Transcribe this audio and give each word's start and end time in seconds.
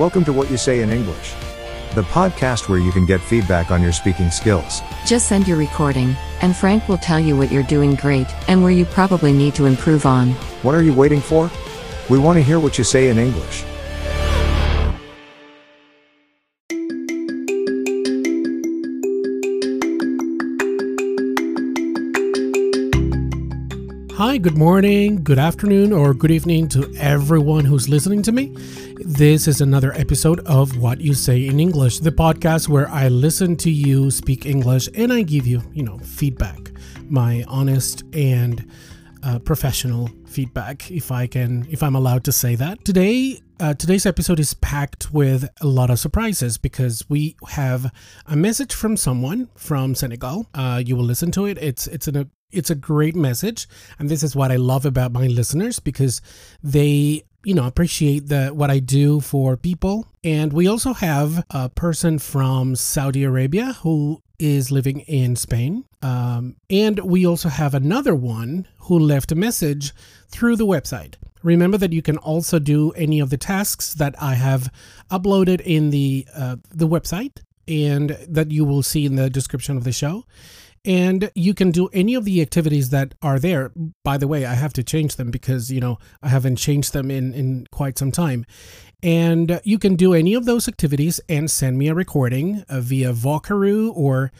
Welcome 0.00 0.24
to 0.24 0.32
What 0.32 0.50
You 0.50 0.56
Say 0.56 0.80
in 0.80 0.88
English, 0.88 1.34
the 1.94 2.04
podcast 2.04 2.70
where 2.70 2.78
you 2.78 2.90
can 2.90 3.04
get 3.04 3.20
feedback 3.20 3.70
on 3.70 3.82
your 3.82 3.92
speaking 3.92 4.30
skills. 4.30 4.80
Just 5.04 5.28
send 5.28 5.46
your 5.46 5.58
recording, 5.58 6.16
and 6.40 6.56
Frank 6.56 6.88
will 6.88 6.96
tell 6.96 7.20
you 7.20 7.36
what 7.36 7.52
you're 7.52 7.62
doing 7.62 7.96
great 7.96 8.26
and 8.48 8.62
where 8.62 8.72
you 8.72 8.86
probably 8.86 9.30
need 9.30 9.54
to 9.56 9.66
improve 9.66 10.06
on. 10.06 10.30
What 10.62 10.74
are 10.74 10.82
you 10.82 10.94
waiting 10.94 11.20
for? 11.20 11.50
We 12.08 12.18
want 12.18 12.38
to 12.38 12.42
hear 12.42 12.58
what 12.58 12.78
you 12.78 12.82
say 12.82 13.10
in 13.10 13.18
English. 13.18 13.62
Hi, 24.30 24.38
good 24.38 24.56
morning, 24.56 25.24
good 25.24 25.40
afternoon, 25.40 25.92
or 25.92 26.14
good 26.14 26.30
evening 26.30 26.68
to 26.68 26.94
everyone 26.94 27.64
who's 27.64 27.88
listening 27.88 28.22
to 28.22 28.30
me. 28.30 28.54
This 28.98 29.48
is 29.48 29.60
another 29.60 29.92
episode 29.94 30.38
of 30.46 30.76
What 30.76 31.00
You 31.00 31.14
Say 31.14 31.48
in 31.48 31.58
English, 31.58 31.98
the 31.98 32.12
podcast 32.12 32.68
where 32.68 32.88
I 32.90 33.08
listen 33.08 33.56
to 33.56 33.70
you 33.72 34.08
speak 34.12 34.46
English 34.46 34.88
and 34.94 35.12
I 35.12 35.22
give 35.22 35.48
you, 35.48 35.64
you 35.72 35.82
know, 35.82 35.98
feedback, 35.98 36.70
my 37.08 37.44
honest 37.48 38.04
and 38.12 38.70
uh, 39.24 39.40
professional 39.40 40.08
feedback, 40.26 40.88
if 40.92 41.10
I 41.10 41.26
can, 41.26 41.66
if 41.68 41.82
I'm 41.82 41.96
allowed 41.96 42.22
to 42.26 42.32
say 42.32 42.54
that. 42.54 42.84
Today, 42.84 43.40
uh, 43.58 43.74
today's 43.74 44.06
episode 44.06 44.38
is 44.38 44.54
packed 44.54 45.12
with 45.12 45.48
a 45.60 45.66
lot 45.66 45.90
of 45.90 45.98
surprises 45.98 46.56
because 46.56 47.04
we 47.08 47.34
have 47.48 47.92
a 48.26 48.36
message 48.36 48.76
from 48.76 48.96
someone 48.96 49.48
from 49.56 49.96
Senegal. 49.96 50.46
Uh, 50.54 50.80
you 50.86 50.94
will 50.94 51.04
listen 51.04 51.32
to 51.32 51.46
it. 51.46 51.58
It's 51.58 51.88
it's 51.88 52.06
an 52.06 52.30
it's 52.52 52.70
a 52.70 52.74
great 52.74 53.16
message. 53.16 53.68
And 53.98 54.08
this 54.08 54.22
is 54.22 54.36
what 54.36 54.50
i 54.52 54.56
love 54.56 54.86
about 54.86 55.12
my 55.12 55.26
listeners 55.26 55.78
because 55.78 56.20
they 56.62 57.22
you 57.44 57.54
know 57.54 57.66
appreciate 57.66 58.28
the 58.28 58.48
what 58.48 58.70
i 58.70 58.78
do 58.78 59.20
for 59.20 59.56
people. 59.56 60.06
And 60.22 60.52
we 60.52 60.66
also 60.66 60.92
have 60.92 61.44
a 61.50 61.68
person 61.68 62.18
from 62.18 62.76
saudi 62.76 63.24
arabia 63.24 63.74
who 63.82 64.22
is 64.38 64.70
living 64.70 65.00
in 65.00 65.36
spain. 65.36 65.84
Um, 66.02 66.56
and 66.70 66.98
we 67.00 67.26
also 67.26 67.50
have 67.50 67.74
another 67.74 68.14
one 68.14 68.66
who 68.78 68.98
left 68.98 69.32
a 69.32 69.34
message 69.34 69.92
through 70.28 70.56
the 70.56 70.66
website. 70.66 71.16
Remember 71.42 71.76
that 71.76 71.92
you 71.92 72.00
can 72.00 72.16
also 72.16 72.58
do 72.58 72.90
any 72.92 73.20
of 73.20 73.30
the 73.30 73.36
tasks 73.36 73.94
that 73.94 74.14
i 74.20 74.34
have 74.34 74.72
uploaded 75.10 75.60
in 75.60 75.90
the 75.90 76.26
uh, 76.34 76.56
the 76.70 76.88
website 76.88 77.40
and 77.68 78.10
that 78.28 78.50
you 78.50 78.64
will 78.64 78.82
see 78.82 79.06
in 79.06 79.14
the 79.16 79.30
description 79.30 79.76
of 79.76 79.84
the 79.84 79.92
show 79.92 80.24
and 80.84 81.30
you 81.34 81.52
can 81.52 81.70
do 81.70 81.88
any 81.88 82.14
of 82.14 82.24
the 82.24 82.40
activities 82.40 82.90
that 82.90 83.14
are 83.20 83.38
there 83.38 83.70
by 84.02 84.16
the 84.16 84.26
way 84.26 84.46
i 84.46 84.54
have 84.54 84.72
to 84.72 84.82
change 84.82 85.16
them 85.16 85.30
because 85.30 85.70
you 85.70 85.80
know 85.80 85.98
i 86.22 86.28
haven't 86.28 86.56
changed 86.56 86.92
them 86.92 87.10
in 87.10 87.34
in 87.34 87.66
quite 87.70 87.98
some 87.98 88.10
time 88.10 88.46
and 89.02 89.60
you 89.64 89.78
can 89.78 89.96
do 89.96 90.12
any 90.12 90.34
of 90.34 90.44
those 90.44 90.68
activities 90.68 91.20
and 91.28 91.50
send 91.50 91.78
me 91.78 91.88
a 91.88 91.94
recording 91.94 92.64
uh, 92.68 92.80
via 92.80 93.12
Vocaroo 93.12 93.90
or 93.94 94.30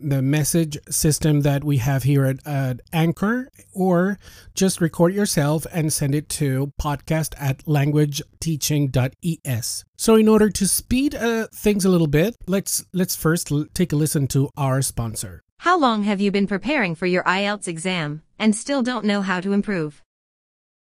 the 0.00 0.22
message 0.22 0.78
system 0.88 1.42
that 1.42 1.62
we 1.62 1.76
have 1.78 2.04
here 2.04 2.24
at, 2.24 2.46
at 2.46 2.80
Anchor, 2.92 3.48
or 3.72 4.18
just 4.54 4.80
record 4.80 5.12
yourself 5.14 5.66
and 5.72 5.92
send 5.92 6.14
it 6.14 6.28
to 6.30 6.72
podcast 6.80 7.34
at 7.38 7.58
languageteaching.es. 7.64 9.84
So 9.96 10.14
in 10.14 10.28
order 10.28 10.48
to 10.50 10.66
speed 10.66 11.14
uh, 11.14 11.48
things 11.54 11.84
a 11.84 11.90
little 11.90 12.06
bit, 12.06 12.36
let's 12.46 12.86
let's 12.92 13.14
first 13.14 13.52
l- 13.52 13.66
take 13.74 13.92
a 13.92 13.96
listen 13.96 14.26
to 14.28 14.48
our 14.56 14.80
sponsor. 14.82 15.42
How 15.60 15.78
long 15.78 16.04
have 16.04 16.22
you 16.22 16.30
been 16.30 16.46
preparing 16.46 16.94
for 16.94 17.04
your 17.04 17.22
IELTS 17.24 17.68
exam 17.68 18.22
and 18.38 18.56
still 18.56 18.82
don't 18.82 19.04
know 19.04 19.20
how 19.20 19.42
to 19.42 19.52
improve? 19.52 20.02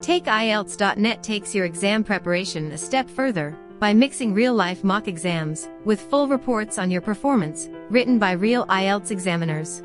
TakeIELTS.net 0.01 1.21
takes 1.21 1.53
your 1.53 1.65
exam 1.65 2.05
preparation 2.05 2.71
a 2.71 2.77
step 2.77 3.09
further 3.09 3.57
by 3.81 3.93
mixing 3.93 4.33
real-life 4.33 4.81
mock 4.81 5.09
exams 5.09 5.67
with 5.83 5.99
full 5.99 6.29
reports 6.29 6.79
on 6.79 6.89
your 6.89 7.01
performance, 7.01 7.69
written 7.89 8.17
by 8.17 8.31
real 8.31 8.65
IELTS 8.67 9.11
examiners. 9.11 9.83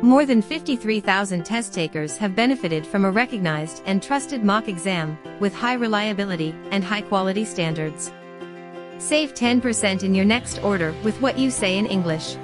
More 0.00 0.24
than 0.24 0.40
53,000 0.40 1.44
test 1.44 1.74
takers 1.74 2.16
have 2.16 2.34
benefited 2.34 2.86
from 2.86 3.04
a 3.04 3.10
recognized 3.10 3.82
and 3.84 4.02
trusted 4.02 4.42
mock 4.42 4.66
exam 4.66 5.18
with 5.40 5.54
high 5.54 5.74
reliability 5.74 6.54
and 6.70 6.82
high-quality 6.82 7.44
standards. 7.44 8.10
Save 8.96 9.34
10% 9.34 10.04
in 10.04 10.14
your 10.14 10.24
next 10.24 10.64
order 10.64 10.94
with 11.04 11.20
what 11.20 11.38
you 11.38 11.50
say 11.50 11.76
in 11.76 11.84
English. 11.84 12.38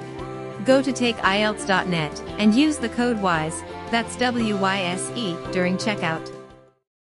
Go 0.65 0.81
to 0.81 0.91
takeielts.net 0.91 2.21
and 2.37 2.53
use 2.53 2.77
the 2.77 2.89
code 2.89 3.17
WYSE, 3.17 3.63
that's 3.91 4.15
W-Y-S-E, 4.17 5.37
during 5.51 5.77
checkout. 5.77 6.42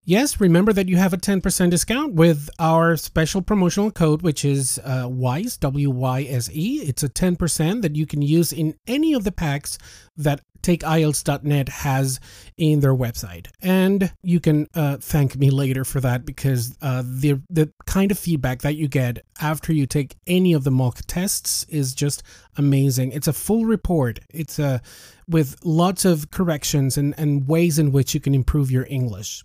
Yes, 0.04 0.40
remember 0.40 0.72
that 0.72 0.88
you 0.88 0.96
have 0.96 1.12
a 1.12 1.16
10% 1.16 1.70
discount 1.70 2.14
with 2.14 2.50
our 2.58 2.96
special 2.96 3.40
promotional 3.40 3.92
code, 3.92 4.22
which 4.22 4.44
is 4.44 4.80
uh, 4.84 5.06
WYSE, 5.06 5.60
W 5.60 5.90
Y 5.90 6.26
S 6.28 6.50
E. 6.52 6.80
It's 6.82 7.04
a 7.04 7.08
10% 7.08 7.82
that 7.82 7.94
you 7.94 8.04
can 8.04 8.20
use 8.20 8.52
in 8.52 8.74
any 8.88 9.14
of 9.14 9.22
the 9.22 9.30
packs 9.30 9.78
that 10.16 10.40
TakeIELTS.net 10.62 11.68
has 11.68 12.18
in 12.56 12.80
their 12.80 12.94
website. 12.94 13.46
And 13.62 14.12
you 14.24 14.40
can 14.40 14.66
uh, 14.74 14.96
thank 14.96 15.36
me 15.36 15.50
later 15.50 15.84
for 15.84 16.00
that 16.00 16.24
because 16.24 16.76
uh, 16.82 17.04
the, 17.04 17.40
the 17.48 17.72
kind 17.86 18.10
of 18.10 18.18
feedback 18.18 18.62
that 18.62 18.74
you 18.74 18.88
get 18.88 19.24
after 19.40 19.72
you 19.72 19.86
take 19.86 20.16
any 20.26 20.52
of 20.52 20.64
the 20.64 20.72
mock 20.72 20.98
tests 21.06 21.64
is 21.68 21.94
just 21.94 22.24
amazing. 22.56 23.12
It's 23.12 23.28
a 23.28 23.32
full 23.32 23.66
report. 23.66 24.18
It's 24.30 24.58
a 24.58 24.82
with 25.28 25.56
lots 25.64 26.04
of 26.04 26.32
corrections 26.32 26.98
and, 26.98 27.14
and 27.16 27.46
ways 27.46 27.78
in 27.78 27.92
which 27.92 28.14
you 28.14 28.20
can 28.20 28.34
improve 28.34 28.68
your 28.68 28.86
English. 28.90 29.44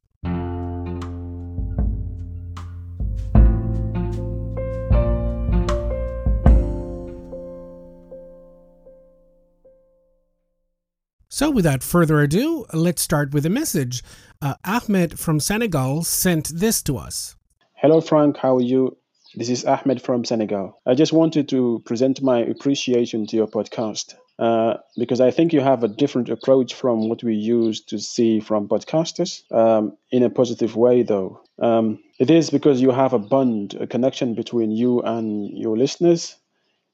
So, 11.37 11.51
without 11.51 11.83
further 11.83 12.19
ado, 12.19 12.65
let's 12.73 12.99
start 12.99 13.31
with 13.31 13.45
a 13.45 13.49
message. 13.51 14.03
Uh, 14.41 14.55
Ahmed 14.65 15.19
from 15.19 15.39
Senegal 15.39 16.01
sent 16.01 16.47
this 16.47 16.81
to 16.81 16.97
us. 16.97 17.35
Hello, 17.75 18.01
Frank. 18.01 18.37
How 18.37 18.55
are 18.55 18.61
you? 18.73 18.97
This 19.35 19.51
is 19.51 19.63
Ahmed 19.63 20.01
from 20.01 20.25
Senegal. 20.25 20.81
I 20.87 20.95
just 20.95 21.13
wanted 21.13 21.47
to 21.49 21.83
present 21.85 22.23
my 22.23 22.39
appreciation 22.39 23.27
to 23.27 23.35
your 23.35 23.45
podcast 23.45 24.15
uh, 24.39 24.77
because 24.97 25.21
I 25.21 25.29
think 25.29 25.53
you 25.53 25.61
have 25.61 25.83
a 25.83 25.87
different 25.87 26.29
approach 26.29 26.73
from 26.73 27.07
what 27.07 27.21
we 27.21 27.35
used 27.35 27.87
to 27.89 27.99
see 27.99 28.39
from 28.39 28.67
podcasters 28.67 29.43
um, 29.51 29.95
in 30.09 30.23
a 30.23 30.31
positive 30.31 30.75
way, 30.75 31.03
though. 31.03 31.43
Um, 31.59 31.99
it 32.17 32.31
is 32.31 32.49
because 32.49 32.81
you 32.81 32.89
have 32.89 33.13
a 33.13 33.19
bond, 33.19 33.75
a 33.79 33.85
connection 33.85 34.33
between 34.33 34.71
you 34.71 35.01
and 35.01 35.55
your 35.55 35.77
listeners. 35.77 36.35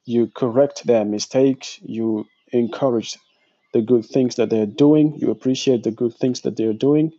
You 0.04 0.28
correct 0.28 0.86
their 0.86 1.06
mistakes, 1.06 1.80
you 1.82 2.26
encourage 2.52 3.18
the 3.74 3.82
good 3.82 4.06
things 4.06 4.36
that 4.38 4.50
they're 4.50 4.66
doing, 4.68 5.16
you 5.18 5.32
appreciate 5.32 5.84
the 5.84 5.92
good 5.92 6.16
things 6.16 6.42
that 6.42 6.58
they're 6.58 6.74
doing. 6.74 7.14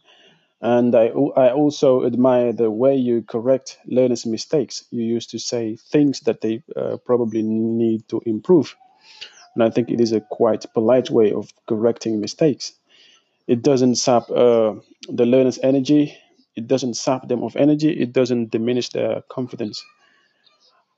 And 0.62 0.94
I, 0.94 1.06
I 1.36 1.52
also 1.52 2.04
admire 2.06 2.52
the 2.52 2.70
way 2.70 2.96
you 2.96 3.22
correct 3.22 3.78
learners' 3.86 4.26
mistakes. 4.26 4.84
You 4.90 5.04
used 5.04 5.30
to 5.30 5.38
say 5.38 5.76
things 5.76 6.20
that 6.20 6.40
they 6.42 6.62
uh, 6.76 6.98
probably 7.04 7.42
need 7.42 8.08
to 8.08 8.22
improve. 8.26 8.76
And 9.54 9.64
I 9.64 9.70
think 9.70 9.90
it 9.90 10.00
is 10.00 10.12
a 10.12 10.20
quite 10.20 10.66
polite 10.74 11.10
way 11.10 11.32
of 11.32 11.52
correcting 11.68 12.20
mistakes. 12.20 12.72
It 13.46 13.62
doesn't 13.62 13.96
sap 13.96 14.30
uh, 14.30 14.74
the 15.08 15.26
learner's 15.26 15.58
energy, 15.62 16.16
it 16.56 16.68
doesn't 16.68 16.94
sap 16.94 17.28
them 17.28 17.42
of 17.42 17.56
energy, 17.56 17.90
it 17.90 18.12
doesn't 18.12 18.50
diminish 18.50 18.90
their 18.90 19.22
confidence. 19.30 19.82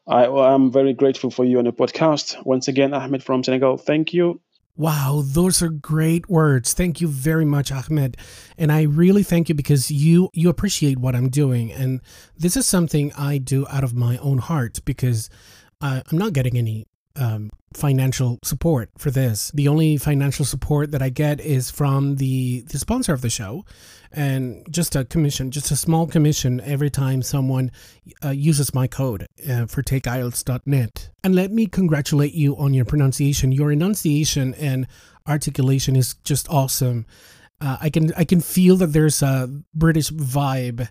I 0.09 0.25
am 0.27 0.73
very 0.73 0.95
grateful 0.95 1.31
for 1.31 1.45
you 1.45 1.59
on 1.59 1.65
the 1.65 1.73
podcast. 1.73 2.45
Once 2.45 2.67
again, 2.67 2.93
Ahmed 2.93 3.23
from 3.23 3.45
Senegal, 3.45 3.77
thank 3.77 4.13
you. 4.13 4.41
Wow, 4.79 5.23
those 5.25 5.63
are 5.63 5.71
great 5.71 6.29
words. 6.29 6.75
Thank 6.75 7.01
you 7.01 7.09
very 7.09 7.47
much, 7.47 7.73
Ahmed. 7.73 8.17
And 8.59 8.71
I 8.71 8.83
really 8.83 9.23
thank 9.23 9.49
you 9.49 9.55
because 9.55 9.91
you 9.91 10.29
you 10.35 10.49
appreciate 10.51 10.99
what 10.99 11.15
I'm 11.15 11.29
doing 11.31 11.73
and 11.73 12.01
this 12.37 12.57
is 12.57 12.67
something 12.67 13.13
I 13.17 13.39
do 13.39 13.67
out 13.71 13.85
of 13.85 13.95
my 13.95 14.19
own 14.19 14.39
heart 14.39 14.81
because 14.85 15.31
uh, 15.81 16.03
I'm 16.11 16.19
not 16.19 16.33
getting 16.35 16.57
any 16.59 16.87
um, 17.17 17.51
financial 17.75 18.39
support 18.43 18.91
for 18.99 19.11
this. 19.11 19.51
The 19.55 19.69
only 19.69 19.97
financial 19.97 20.45
support 20.45 20.91
that 20.93 21.03
I 21.03 21.09
get 21.09 21.41
is 21.41 21.71
from 21.71 22.17
the 22.17 22.63
the 22.63 22.79
sponsor 22.79 23.13
of 23.13 23.21
the 23.21 23.31
show, 23.31 23.65
and 24.13 24.67
just 24.71 24.97
a 24.97 25.05
commission, 25.05 25.51
just 25.51 25.71
a 25.71 25.77
small 25.77 26.07
commission 26.07 26.61
every 26.61 26.91
time 26.91 27.23
someone 27.23 27.71
uh, 28.25 28.31
uses 28.31 28.75
my 28.75 28.87
code 28.87 29.27
uh, 29.49 29.67
for 29.67 29.83
TakeIELTS.net. 29.83 31.11
And 31.23 31.35
let 31.35 31.51
me 31.51 31.67
congratulate 31.67 32.35
you 32.35 32.57
on 32.57 32.75
your 32.75 32.85
pronunciation. 32.85 33.53
Your 33.53 33.73
enunciation 33.73 34.55
and 34.55 34.87
articulation 35.27 35.97
is 35.97 36.15
just 36.25 36.49
awesome. 36.49 37.07
Uh, 37.61 37.79
I 37.81 37.91
can 37.91 38.13
I 38.17 38.25
can 38.25 38.41
feel 38.41 38.77
that 38.77 38.89
there's 38.89 39.23
a 39.23 39.49
British 39.75 40.11
vibe 40.11 40.89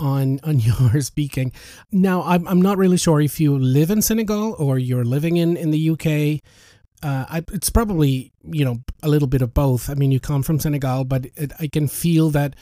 on 0.00 0.40
on 0.44 0.60
your 0.60 1.00
speaking. 1.00 1.52
Now, 1.92 2.22
I'm 2.22 2.46
I'm 2.46 2.62
not 2.62 2.78
really 2.78 2.96
sure 2.96 3.20
if 3.20 3.40
you 3.40 3.58
live 3.58 3.90
in 3.90 4.02
Senegal 4.02 4.54
or 4.58 4.78
you're 4.78 5.04
living 5.04 5.36
in 5.36 5.56
in 5.56 5.70
the 5.70 5.90
UK. 5.90 6.42
Uh, 7.02 7.26
I, 7.28 7.44
it's 7.52 7.68
probably 7.68 8.32
you 8.44 8.64
know 8.64 8.76
a 9.02 9.08
little 9.08 9.28
bit 9.28 9.42
of 9.42 9.52
both. 9.52 9.90
I 9.90 9.94
mean, 9.94 10.10
you 10.10 10.20
come 10.20 10.42
from 10.42 10.58
Senegal, 10.58 11.04
but 11.04 11.26
it, 11.36 11.52
I 11.58 11.68
can 11.68 11.88
feel 11.88 12.30
that 12.30 12.56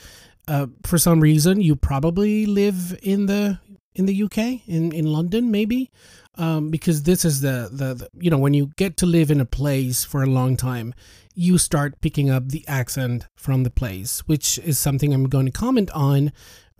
uh, 0.47 0.67
for 0.85 0.97
some 0.97 1.21
reason 1.21 1.61
you 1.61 1.75
probably 1.75 2.45
live 2.45 2.97
in 3.01 3.27
the 3.27 3.59
in 3.95 4.05
the 4.05 4.23
UK, 4.23 4.67
in, 4.67 4.91
in 4.91 5.05
London, 5.05 5.51
maybe. 5.51 5.91
Um, 6.35 6.71
because 6.71 7.03
this 7.03 7.23
is 7.23 7.41
the, 7.41 7.69
the, 7.71 7.93
the, 7.93 8.09
you 8.19 8.31
know, 8.31 8.39
when 8.39 8.55
you 8.55 8.71
get 8.75 8.97
to 8.97 9.05
live 9.05 9.29
in 9.29 9.39
a 9.39 9.45
place 9.45 10.03
for 10.03 10.23
a 10.23 10.27
long 10.27 10.57
time, 10.57 10.95
you 11.35 11.59
start 11.59 12.01
picking 12.01 12.29
up 12.29 12.49
the 12.49 12.67
accent 12.67 13.27
from 13.35 13.63
the 13.63 13.69
place, 13.69 14.21
which 14.21 14.57
is 14.59 14.79
something 14.79 15.13
I'm 15.13 15.29
going 15.29 15.45
to 15.45 15.51
comment 15.51 15.91
on 15.91 16.31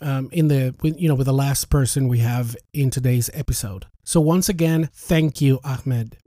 um, 0.01 0.29
in 0.31 0.47
the, 0.47 0.75
with, 0.81 0.99
you 0.99 1.07
know, 1.07 1.15
with 1.15 1.27
the 1.27 1.33
last 1.33 1.69
person 1.69 2.07
we 2.07 2.19
have 2.19 2.55
in 2.73 2.89
today's 2.89 3.29
episode. 3.33 3.85
So 4.03 4.19
once 4.19 4.49
again, 4.49 4.89
thank 4.93 5.41
you, 5.41 5.59
Ahmed. 5.63 6.17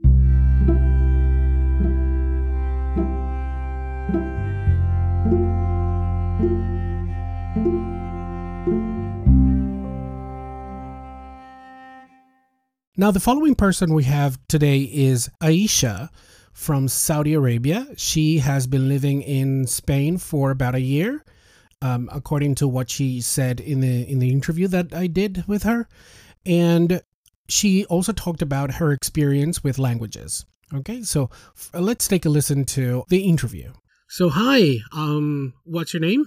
Now, 12.99 13.11
the 13.11 13.19
following 13.19 13.53
person 13.53 13.93
we 13.93 14.05
have 14.05 14.39
today 14.47 14.79
is 14.81 15.29
Aisha 15.39 16.09
from 16.51 16.87
Saudi 16.87 17.35
Arabia. 17.35 17.85
She 17.95 18.39
has 18.39 18.65
been 18.65 18.89
living 18.89 19.21
in 19.21 19.67
Spain 19.67 20.17
for 20.17 20.49
about 20.49 20.73
a 20.73 20.81
year, 20.81 21.23
um, 21.81 22.09
according 22.11 22.55
to 22.55 22.67
what 22.67 22.89
she 22.89 23.21
said 23.21 23.59
in 23.59 23.81
the 23.81 24.09
in 24.09 24.19
the 24.19 24.31
interview 24.31 24.67
that 24.67 24.93
I 24.93 25.07
did 25.07 25.43
with 25.47 25.63
her, 25.63 25.87
and 26.45 27.01
she 27.47 27.85
also 27.85 28.11
talked 28.11 28.41
about 28.41 28.75
her 28.75 28.91
experience 28.91 29.63
with 29.63 29.79
languages. 29.79 30.45
Okay, 30.73 31.01
so 31.03 31.29
f- 31.55 31.71
let's 31.73 32.07
take 32.07 32.25
a 32.25 32.29
listen 32.29 32.65
to 32.65 33.03
the 33.09 33.21
interview. 33.21 33.71
So, 34.09 34.29
hi, 34.29 34.77
um, 34.93 35.53
what's 35.63 35.93
your 35.93 36.01
name? 36.01 36.25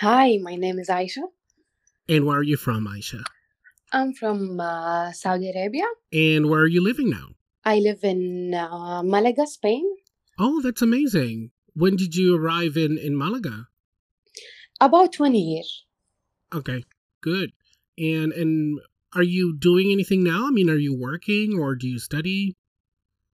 Hi, 0.00 0.38
my 0.42 0.54
name 0.54 0.78
is 0.78 0.88
Aisha. 0.88 1.22
And 2.08 2.24
where 2.24 2.38
are 2.38 2.42
you 2.42 2.56
from, 2.56 2.86
Aisha? 2.86 3.22
I'm 3.92 4.12
from 4.12 4.60
uh, 4.60 5.12
Saudi 5.12 5.50
Arabia. 5.50 5.84
And 6.12 6.48
where 6.48 6.60
are 6.60 6.68
you 6.68 6.82
living 6.82 7.10
now? 7.10 7.28
I 7.64 7.78
live 7.78 8.04
in 8.04 8.54
uh, 8.54 9.02
Malaga, 9.02 9.46
Spain. 9.46 9.84
Oh, 10.38 10.60
that's 10.60 10.82
amazing. 10.82 11.50
When 11.74 11.96
did 11.96 12.14
you 12.14 12.36
arrive 12.36 12.76
in, 12.76 12.98
in 12.98 13.16
Malaga? 13.16 13.68
About 14.80 15.12
20 15.12 15.38
years. 15.38 15.84
Okay, 16.54 16.84
good. 17.20 17.52
And 17.98 18.32
and 18.32 18.80
are 19.14 19.22
you 19.22 19.56
doing 19.56 19.90
anything 19.90 20.22
now? 20.22 20.46
I 20.46 20.50
mean, 20.50 20.70
are 20.70 20.76
you 20.76 20.94
working 20.94 21.58
or 21.58 21.74
do 21.74 21.88
you 21.88 21.98
study? 21.98 22.54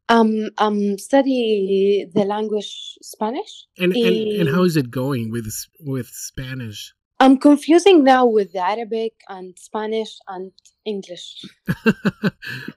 Um, 0.10 0.50
um, 0.57 0.98
study 0.98 2.06
the 2.13 2.24
language 2.24 2.98
Spanish. 3.01 3.66
And 3.78 3.94
and, 3.95 4.16
and 4.40 4.50
how 4.50 4.63
is 4.63 4.78
it 4.78 4.90
going 4.92 5.31
with 5.31 5.51
with 5.80 6.07
Spanish? 6.07 6.94
I'm 7.19 7.38
confusing 7.38 8.04
now 8.04 8.25
with 8.25 8.51
the 8.54 8.60
Arabic 8.60 9.13
and 9.30 9.57
Spanish 9.57 10.18
and 10.28 10.51
English. 10.86 11.46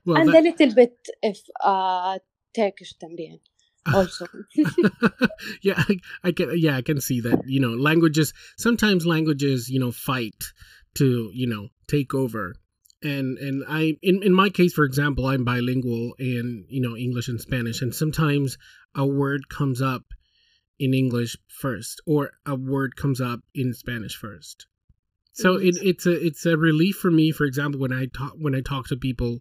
well, 0.05 0.19
and 0.21 0.29
that- 0.29 0.41
a 0.41 0.43
little 0.43 0.75
bit 0.75 0.99
of 1.23 1.37
uh, 1.65 2.19
Turkish 2.55 2.95
también 2.99 3.41
also. 3.95 4.27
yeah, 5.63 5.75
I, 5.77 5.99
I 6.25 6.33
can. 6.33 6.53
Yeah, 6.57 6.77
I 6.77 6.83
can 6.83 7.01
see 7.01 7.21
that. 7.21 7.43
You 7.47 7.61
know, 7.61 7.71
languages. 7.71 8.33
Sometimes 8.57 9.07
languages, 9.07 9.69
you 9.69 9.81
know, 9.81 9.93
fight 9.93 10.45
to 10.97 11.31
you 11.33 11.47
know 11.47 11.69
take 11.89 12.15
over. 12.15 12.55
And 13.03 13.39
and 13.39 13.65
I 13.69 13.97
in 14.03 14.23
in 14.23 14.33
my 14.33 14.49
case, 14.49 14.73
for 14.73 14.85
example, 14.85 15.27
I'm 15.27 15.45
bilingual 15.45 16.15
in 16.19 16.65
you 16.69 16.81
know 16.81 16.97
English 16.97 17.29
and 17.29 17.41
Spanish, 17.41 17.83
and 17.83 17.95
sometimes 17.95 18.57
a 18.95 19.07
word 19.07 19.49
comes 19.49 19.83
up 19.83 20.05
in 20.79 20.95
English 20.95 21.37
first, 21.49 22.01
or 22.07 22.33
a 22.45 22.55
word 22.55 22.97
comes 22.97 23.21
up 23.21 23.41
in 23.55 23.73
Spanish 23.75 24.17
first. 24.17 24.67
So 25.33 25.57
it, 25.57 25.75
Mhm. 25.75 25.87
it's 25.91 26.07
a 26.07 26.27
it's 26.27 26.47
a 26.47 26.57
relief 26.57 26.97
for 26.97 27.11
me, 27.11 27.31
for 27.31 27.45
example, 27.45 27.81
when 27.81 27.93
I 27.93 28.07
talk 28.07 28.35
when 28.39 28.55
I 28.55 28.63
talk 28.63 28.89
to 28.89 28.97
people 28.97 29.41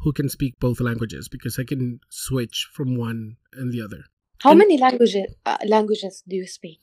who 0.00 0.12
can 0.12 0.28
speak 0.28 0.58
both 0.60 0.80
languages 0.80 1.28
because 1.28 1.58
I 1.58 1.64
can 1.64 2.00
switch 2.10 2.68
from 2.72 2.96
one 2.96 3.36
and 3.52 3.72
the 3.72 3.80
other. 3.82 4.04
How 4.42 4.50
And- 4.50 4.58
many 4.58 4.78
languages 4.78 5.34
uh, 5.44 5.56
languages 5.66 6.22
do 6.28 6.36
you 6.36 6.46
speak? 6.46 6.80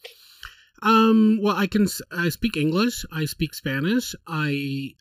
Um, 0.81 1.39
well, 1.42 1.56
I 1.56 1.68
can 1.68 1.88
I 2.12 2.30
speak 2.30 2.57
English. 2.57 3.06
I 3.12 3.25
speak 3.25 3.54
Spanish. 3.54 4.15
I 4.27 4.95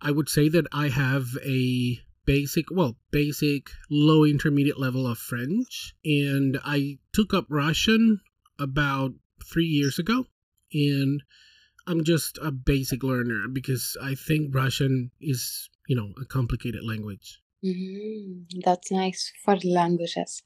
I 0.00 0.10
would 0.12 0.28
say 0.28 0.48
that 0.50 0.66
I 0.72 0.88
have 0.88 1.26
a 1.44 1.98
basic, 2.24 2.66
well, 2.70 2.96
basic 3.10 3.70
low 3.90 4.24
intermediate 4.24 4.78
level 4.78 5.06
of 5.06 5.18
French, 5.18 5.94
and 6.04 6.58
I 6.64 6.98
took 7.12 7.34
up 7.34 7.46
Russian 7.48 8.20
about 8.58 9.12
three 9.44 9.66
years 9.66 9.98
ago, 9.98 10.26
and 10.72 11.22
I'm 11.88 12.04
just 12.04 12.38
a 12.42 12.50
basic 12.52 13.02
learner 13.02 13.48
because 13.52 13.96
I 14.00 14.14
think 14.14 14.54
Russian 14.54 15.10
is 15.20 15.68
you 15.88 15.96
know 15.96 16.12
a 16.20 16.24
complicated 16.24 16.84
language. 16.84 17.40
Mhm, 17.65 18.63
That's 18.65 18.91
nice 18.91 19.31
for 19.43 19.55
languages. 19.63 20.43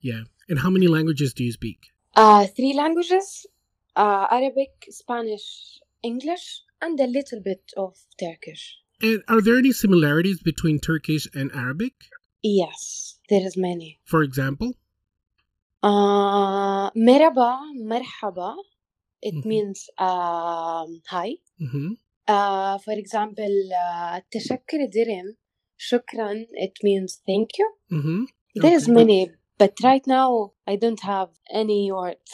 Yeah. 0.00 0.24
And 0.48 0.58
how 0.58 0.70
many 0.70 0.88
languages 0.88 1.32
do 1.32 1.44
you 1.44 1.52
speak? 1.52 1.78
Uh, 2.16 2.46
three 2.46 2.74
languages 2.74 3.46
uh, 3.96 4.26
Arabic, 4.30 4.70
Spanish, 4.90 5.78
English, 6.02 6.62
and 6.80 6.98
a 7.00 7.06
little 7.06 7.40
bit 7.40 7.62
of 7.76 7.96
Turkish. 8.18 8.76
And 9.00 9.22
are 9.28 9.40
there 9.40 9.58
any 9.58 9.72
similarities 9.72 10.40
between 10.42 10.78
Turkish 10.80 11.28
and 11.34 11.50
Arabic? 11.54 11.94
Yes, 12.42 13.18
there 13.28 13.44
is 13.46 13.56
many. 13.56 14.00
For 14.04 14.22
example? 14.22 14.72
Uh, 15.82 16.90
merhaba, 16.92 17.50
marhaba, 17.92 18.54
it 19.20 19.34
Mhm. 19.34 19.46
means 19.52 19.78
um, 19.98 21.02
hi. 21.06 21.28
Mm-hmm. 21.60 21.88
Uh, 22.28 22.78
for 22.78 22.94
example, 23.02 23.54
uh, 23.84 24.20
تشكر 24.30 24.86
درهم, 24.94 25.36
shukran, 25.79 26.47
it 26.51 26.77
means 26.83 27.21
thank 27.25 27.57
you. 27.57 27.73
Mm-hmm. 27.91 28.23
There 28.55 28.73
is 28.73 28.83
Okay. 28.83 28.93
many, 28.93 29.31
but 29.57 29.73
right 29.83 30.05
now 30.07 30.53
I 30.67 30.75
don't 30.75 31.01
have 31.01 31.29
any 31.51 31.91
words. 31.91 32.31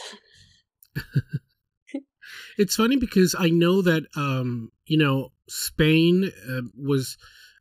It's 2.58 2.76
funny 2.76 2.96
because 2.98 3.36
I 3.38 3.50
know 3.50 3.82
that 3.82 4.04
um, 4.16 4.72
you 4.86 4.98
know 4.98 5.32
Spain 5.50 6.32
uh, 6.48 6.62
was 6.76 7.18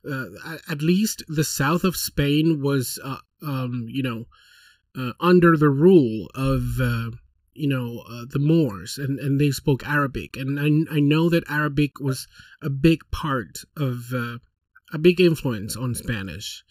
uh, 0.09 0.25
at 0.69 0.81
least 0.81 1.23
the 1.27 1.43
south 1.43 1.83
of 1.83 1.95
Spain 1.95 2.61
was 2.61 2.99
uh, 3.03 3.17
um, 3.41 3.87
you 3.89 4.03
know 4.03 4.25
uh, 4.97 5.13
under 5.19 5.57
the 5.57 5.69
rule 5.69 6.29
of 6.35 6.79
uh, 6.79 7.11
you 7.53 7.67
know 7.67 8.03
uh, 8.09 8.25
the 8.29 8.39
Moors 8.39 8.97
and, 8.97 9.19
and 9.19 9.39
they 9.39 9.51
spoke 9.51 9.85
Arabic 9.87 10.37
and 10.37 10.59
I, 10.59 10.95
I 10.95 10.99
know 10.99 11.29
that 11.29 11.49
Arabic 11.49 11.99
was 11.99 12.27
a 12.61 12.69
big 12.69 12.99
part 13.11 13.59
of 13.75 14.13
uh, 14.13 14.37
a 14.93 14.97
big 14.97 15.19
influence 15.19 15.75
on 15.75 15.95
Spanish. 15.95 16.63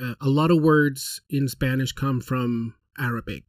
Uh, 0.00 0.14
a 0.20 0.28
lot 0.28 0.50
of 0.50 0.62
words 0.62 1.20
in 1.30 1.48
Spanish 1.48 1.92
come 1.92 2.20
from 2.20 2.74
Arabic. 2.98 3.44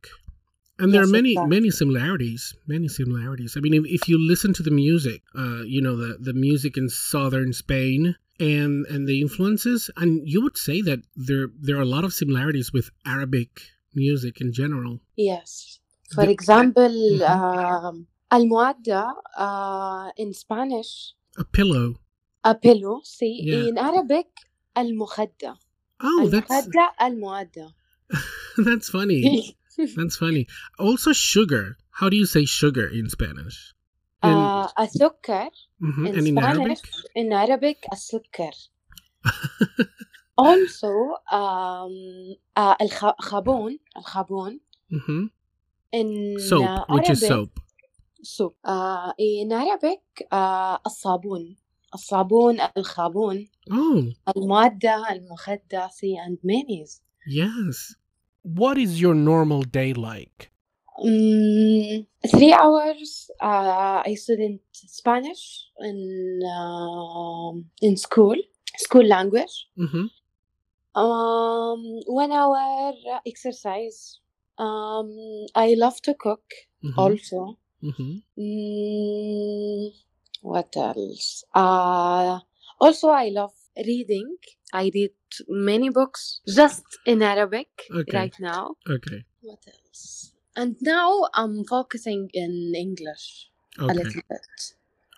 And 0.79 0.93
there 0.93 1.01
yes, 1.01 1.09
are 1.09 1.11
many, 1.11 1.31
exactly. 1.31 1.49
many 1.49 1.71
similarities. 1.71 2.55
Many 2.67 2.87
similarities. 2.87 3.57
I 3.57 3.59
mean, 3.61 3.73
if, 3.73 3.83
if 3.85 4.07
you 4.07 4.17
listen 4.19 4.53
to 4.53 4.63
the 4.63 4.71
music, 4.71 5.23
uh, 5.35 5.63
you 5.63 5.81
know, 5.81 5.95
the, 5.95 6.17
the 6.19 6.33
music 6.33 6.77
in 6.77 6.87
southern 6.87 7.51
Spain 7.51 8.15
and 8.39 8.85
and 8.85 9.07
the 9.07 9.19
influences, 9.19 9.89
and 9.97 10.21
you 10.23 10.41
would 10.43 10.57
say 10.57 10.81
that 10.83 10.99
there 11.15 11.47
there 11.59 11.77
are 11.77 11.81
a 11.81 11.93
lot 11.95 12.03
of 12.03 12.13
similarities 12.13 12.71
with 12.71 12.91
Arabic 13.05 13.49
music 13.95 14.39
in 14.39 14.53
general. 14.53 14.99
Yes. 15.15 15.79
For 16.13 16.25
the, 16.25 16.31
example, 16.31 16.89
mm-hmm. 16.89 17.23
Um, 17.23 18.07
uh, 18.31 18.37
almohada 18.37 20.11
in 20.15 20.33
Spanish. 20.33 21.13
A 21.37 21.43
pillow. 21.43 21.95
a 22.44 22.54
pillow. 22.54 23.00
See, 23.04 23.40
Yeah. 23.42 23.68
in 23.68 23.78
Arabic, 23.78 24.28
المخدة. 24.76 25.56
Oh, 26.00 26.28
that's 26.30 26.50
المخدة, 26.50 26.92
المعدة. 27.02 27.72
that's 28.58 28.88
funny. 28.90 29.56
That's 29.96 30.16
funny. 30.16 30.46
Also, 30.78 31.12
sugar. 31.12 31.76
How 31.98 32.08
do 32.08 32.16
you 32.16 32.26
say 32.26 32.44
sugar 32.44 32.88
in 32.88 33.08
Spanish? 33.08 33.74
In, 34.24 34.28
uh, 34.30 34.68
السكر 34.80 35.48
mhm, 35.82 36.06
in 36.06 36.14
and 36.18 36.28
in 36.28 36.36
Spanish, 36.36 36.44
Arabic? 36.44 36.78
in 37.14 37.32
Arabic, 37.32 37.78
السكر. 37.92 38.52
also, 40.38 40.88
um, 41.30 42.36
uh, 42.56 42.76
الخابون, 42.80 43.78
الخابون. 43.96 44.60
hmm 44.90 45.26
In 45.92 46.38
Soap, 46.38 46.64
uh, 46.64 46.84
which 46.94 47.10
is 47.10 47.22
Arabic- 47.22 47.28
soap. 47.28 47.60
soup. 48.22 48.54
Uh, 48.64 49.12
in 49.18 49.52
Arabic, 49.52 50.00
uh, 50.30 50.78
الصابون. 50.86 51.56
الصابون, 51.96 52.60
الخابون. 52.76 53.48
Oh, 53.70 54.04
المعدة, 54.36 55.04
المخدة, 55.12 55.88
see, 55.88 56.16
and 56.26 56.38
many. 56.44 56.84
yes. 57.26 57.94
What 58.42 58.76
is 58.78 59.00
your 59.00 59.14
normal 59.14 59.62
day 59.62 59.92
like? 59.94 60.50
Mm, 61.04 62.06
three 62.30 62.52
hours. 62.52 63.30
Uh, 63.40 64.02
I 64.06 64.14
studied 64.14 64.60
Spanish 64.72 65.44
in 65.80 66.40
um 66.58 67.64
in 67.80 67.96
school, 67.96 68.36
school 68.76 69.06
language. 69.16 69.54
hmm 69.76 70.06
Um, 70.94 71.80
one 72.06 72.32
hour 72.32 72.92
exercise. 73.26 74.20
Um, 74.58 75.08
I 75.54 75.74
love 75.84 75.98
to 76.02 76.12
cook 76.14 76.44
hmm 76.82 76.98
also. 76.98 77.58
hmm 77.80 78.12
Mm, 78.38 79.90
what 80.41 80.75
else? 80.77 81.43
Uh, 81.53 82.39
Also, 82.79 83.09
I 83.09 83.29
love 83.29 83.53
reading. 83.75 84.37
I 84.71 84.91
read 84.93 85.17
many 85.49 85.89
books 85.89 86.41
just 86.47 86.85
in 87.05 87.21
Arabic 87.23 87.69
Okay. 87.89 88.13
right 88.17 88.35
now. 88.39 88.75
Okay. 88.87 89.25
What 89.41 89.65
else? 89.65 90.33
And 90.55 90.75
now 90.81 91.25
I'm 91.33 91.65
focusing 91.65 92.29
in 92.33 92.73
English 92.75 93.49
a 93.79 93.85
little 93.87 94.21
bit. 94.29 94.73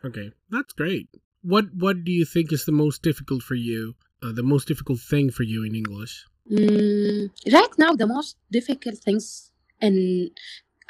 Okay. 0.06 0.32
That's 0.50 0.72
great. 0.74 1.08
What 1.44 1.66
What 1.76 2.04
do 2.08 2.12
you 2.12 2.26
think 2.26 2.52
is 2.52 2.64
the 2.66 2.72
most 2.84 3.04
difficult 3.04 3.44
for 3.44 3.56
you? 3.56 3.96
Uh, 4.24 4.32
the 4.32 4.44
most 4.44 4.68
difficult 4.68 5.00
thing 5.00 5.32
for 5.32 5.44
you 5.44 5.64
in 5.64 5.76
English? 5.76 6.26
Mm, 6.52 7.32
right 7.52 7.74
now, 7.78 7.92
the 7.94 8.08
most 8.08 8.36
difficult 8.52 8.98
things 9.00 9.52
in 9.82 10.32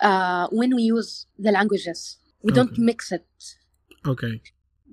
uh, 0.01 0.48
when 0.51 0.75
we 0.75 0.83
use 0.83 1.25
the 1.38 1.51
languages, 1.51 2.17
we 2.41 2.51
don't 2.53 2.77
mix 2.77 3.12
it. 3.12 3.25
Okay. 4.06 4.41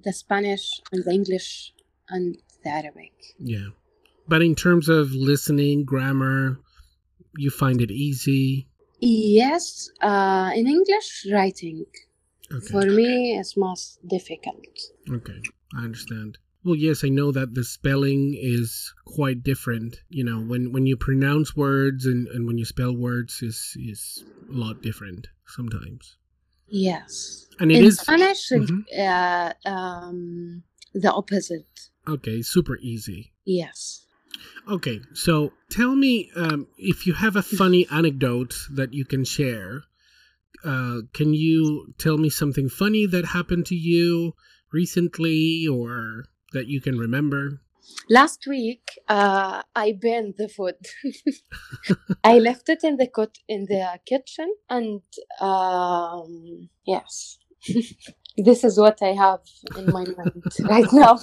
The 0.03 0.13
Spanish 0.13 0.81
and 0.93 1.05
the 1.05 1.13
English 1.13 1.73
and 2.09 2.37
the 2.63 2.71
Arabic. 2.71 3.13
Yeah. 3.39 3.69
But 4.29 4.43
in 4.43 4.55
terms 4.55 4.89
of 4.89 5.13
listening, 5.13 5.85
grammar, 5.85 6.59
you 7.37 7.51
find 7.51 7.81
it 7.81 7.91
easy. 7.91 8.69
Yes, 8.99 9.91
uh, 10.01 10.51
in 10.55 10.67
English, 10.67 11.27
writing 11.31 11.85
Okay. 12.53 12.67
for 12.67 12.87
me 12.87 13.37
is 13.39 13.57
most 13.57 13.99
difficult. 14.07 14.67
Okay, 15.11 15.41
I 15.75 15.85
understand. 15.85 16.39
Well, 16.65 16.77
yes, 16.77 17.05
I 17.05 17.09
know 17.09 17.31
that 17.33 17.55
the 17.55 17.65
spelling 17.65 18.35
is 18.35 18.93
quite 19.05 19.43
different. 19.43 20.01
You 20.09 20.25
know, 20.25 20.41
when 20.41 20.73
when 20.73 20.87
you 20.87 20.97
pronounce 20.97 21.55
words 21.55 22.07
and, 22.07 22.27
and 22.29 22.47
when 22.47 22.59
you 22.59 22.65
spell 22.65 22.97
words 22.97 23.43
is 23.43 23.77
is 23.77 24.25
a 24.51 24.53
lot 24.53 24.83
different 24.83 25.29
sometimes. 25.47 26.17
Yes. 26.69 27.47
And 27.59 27.71
it 27.73 27.79
in 27.79 27.85
is- 27.85 27.99
Spanish, 27.99 28.51
Mhm. 28.51 28.85
uh, 28.99 29.53
um, 29.69 30.63
the 30.95 31.13
opposite. 31.13 31.91
Okay, 32.09 32.43
super 32.43 32.79
easy. 32.79 33.33
Yes. 33.45 34.05
Okay, 34.69 35.01
so 35.15 35.53
tell 35.71 35.95
me 35.97 36.31
um, 36.37 36.67
if 36.77 37.07
you 37.07 37.15
have 37.15 37.37
a 37.37 37.43
funny 37.43 37.87
anecdote 37.91 38.55
that 38.71 38.93
you 38.93 39.05
can 39.05 39.25
share. 39.25 39.83
Uh, 40.65 41.03
can 41.13 41.33
you 41.35 41.95
tell 41.99 42.19
me 42.19 42.29
something 42.29 42.69
funny 42.69 43.07
that 43.07 43.27
happened 43.27 43.67
to 43.67 43.75
you 43.77 44.33
recently 44.73 45.67
or 45.67 46.25
that 46.53 46.67
you 46.67 46.81
can 46.81 46.99
remember? 46.99 47.61
Last 48.11 48.47
week, 48.47 48.99
uh, 49.09 49.63
I 49.75 49.93
burned 50.01 50.35
the 50.39 50.49
food. 50.49 50.77
I 52.25 52.39
left 52.39 52.69
it 52.69 52.85
in 52.85 52.97
the 52.97 53.07
cut 53.07 53.39
in 53.49 53.67
the 53.67 53.99
kitchen, 54.07 54.53
and 54.69 55.03
um, 55.41 56.69
yes, 56.87 57.39
this 58.37 58.65
is 58.65 58.79
what 58.79 59.03
I 59.03 59.13
have 59.13 59.41
in 59.77 59.91
my 59.93 60.05
mind 60.05 60.45
right 60.69 60.93
now. 60.93 61.19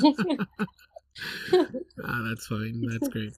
Ah, 2.04 2.22
that's 2.28 2.48
fine. 2.48 2.86
That's 2.90 3.08
great. 3.08 3.34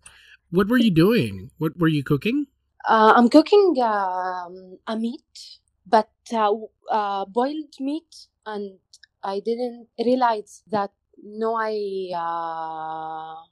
What 0.51 0.67
were 0.67 0.77
you 0.77 0.91
doing? 0.91 1.51
What 1.57 1.77
were 1.77 1.87
you 1.87 2.03
cooking? 2.03 2.47
uh, 2.87 3.13
I'm 3.15 3.29
cooking 3.29 3.75
um, 3.81 4.77
a 4.87 4.97
meat, 4.97 5.59
but 5.85 6.09
uh, 6.33 6.53
uh, 6.91 7.25
boiled 7.25 7.73
meat, 7.79 8.27
and 8.45 8.77
I 9.23 9.39
didn't 9.39 9.87
realize 10.03 10.61
that 10.71 10.91
no, 11.25 11.55
I 11.55 12.11
uh, 12.15 13.43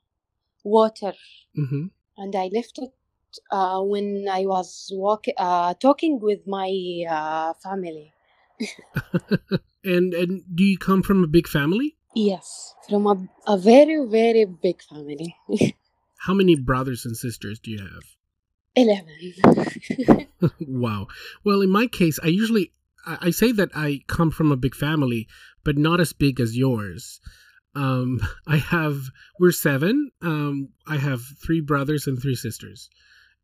water 0.63 1.13
hmm 1.55 1.87
and 2.17 2.35
I 2.35 2.49
left 2.53 2.77
it 2.77 2.93
uh, 3.51 3.81
when 3.81 4.27
I 4.29 4.45
was 4.45 4.91
walk- 4.93 5.33
uh, 5.37 5.73
talking 5.75 6.19
with 6.19 6.45
my 6.45 6.69
uh, 7.09 7.53
family. 7.55 8.13
and 9.83 10.13
and 10.13 10.43
do 10.53 10.63
you 10.63 10.77
come 10.77 11.01
from 11.01 11.23
a 11.23 11.27
big 11.27 11.47
family? 11.47 11.97
Yes, 12.15 12.75
from 12.87 13.07
a, 13.07 13.27
a 13.47 13.57
very, 13.57 14.05
very 14.05 14.45
big 14.45 14.83
family. 14.83 15.35
How 16.19 16.33
many 16.33 16.55
brothers 16.55 17.05
and 17.05 17.17
sisters 17.17 17.59
do 17.59 17.71
you 17.71 17.79
have? 17.79 18.03
11. 18.75 20.27
wow. 20.59 21.07
Well, 21.43 21.61
in 21.61 21.69
my 21.69 21.87
case, 21.87 22.19
I 22.23 22.27
usually 22.27 22.71
I, 23.05 23.17
I 23.21 23.29
say 23.31 23.51
that 23.51 23.71
I 23.75 24.01
come 24.07 24.31
from 24.31 24.51
a 24.51 24.57
big 24.57 24.75
family, 24.75 25.27
but 25.63 25.77
not 25.77 25.99
as 25.99 26.13
big 26.13 26.39
as 26.39 26.57
yours. 26.57 27.19
Um, 27.75 28.19
I 28.47 28.57
have 28.57 29.09
we're 29.39 29.51
seven. 29.51 30.11
Um, 30.21 30.69
I 30.87 30.97
have 30.97 31.21
three 31.43 31.61
brothers 31.61 32.07
and 32.07 32.21
three 32.21 32.35
sisters, 32.35 32.89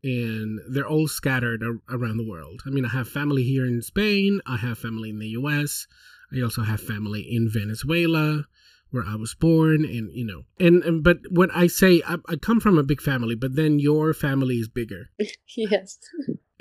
and 0.03 0.59
they're 0.69 0.88
all 0.88 1.07
scattered 1.07 1.63
ar- 1.63 1.98
around 1.98 2.17
the 2.17 2.27
world. 2.27 2.62
I 2.65 2.69
mean, 2.69 2.86
I 2.86 2.89
have 2.89 3.09
family 3.09 3.43
here 3.43 3.65
in 3.65 3.81
Spain. 3.81 4.41
I 4.45 4.57
have 4.57 4.79
family 4.79 5.09
in 5.09 5.19
the 5.19 5.29
U.S. 5.29 5.88
I 6.36 6.41
also 6.41 6.62
have 6.62 6.79
family 6.79 7.21
in 7.21 7.50
Venezuela, 7.50 8.45
where 8.91 9.03
I 9.05 9.15
was 9.15 9.36
born, 9.36 9.86
and 9.86 10.12
you 10.13 10.25
know, 10.25 10.43
and, 10.59 10.83
and 10.83 11.03
but 11.03 11.17
when 11.29 11.51
I 11.51 11.67
say 11.67 12.01
I, 12.07 12.17
I 12.27 12.36
come 12.36 12.59
from 12.59 12.77
a 12.77 12.83
big 12.83 13.01
family, 13.01 13.36
but 13.36 13.55
then 13.55 13.79
your 13.79 14.13
family 14.13 14.55
is 14.55 14.67
bigger. 14.67 15.09
yes. 15.57 15.98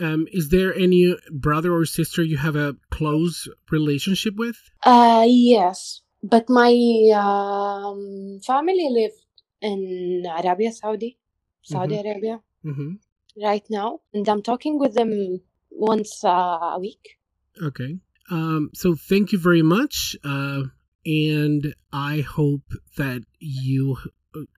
Um, 0.00 0.26
is 0.30 0.50
there 0.50 0.72
any 0.74 1.16
brother 1.32 1.72
or 1.72 1.84
sister 1.84 2.22
you 2.22 2.36
have 2.36 2.54
a 2.54 2.76
close 2.90 3.48
relationship 3.70 4.34
with? 4.36 4.56
Uh, 4.84 5.24
yes, 5.26 6.02
but 6.22 6.48
my 6.48 6.72
um, 7.14 8.40
family 8.44 8.88
lived 8.90 9.24
in 9.60 10.24
Arabia 10.38 10.72
Saudi, 10.72 11.18
Saudi 11.62 11.96
Mhm. 11.96 12.04
Arabia 12.04 12.40
Mm-hmm. 12.64 12.92
right 13.44 13.64
now, 13.70 14.00
and 14.12 14.28
I'm 14.28 14.42
talking 14.42 14.78
with 14.78 14.94
them 14.94 15.40
once 15.70 16.24
uh, 16.24 16.74
a 16.76 16.78
week. 16.80 17.18
Okay. 17.62 17.98
Um, 18.30 18.70
so 18.74 18.94
thank 18.94 19.32
you 19.32 19.38
very 19.38 19.62
much. 19.62 20.16
Uh, 20.24 20.64
and 21.06 21.74
I 21.92 22.20
hope 22.20 22.66
that 22.96 23.22
you, 23.38 23.96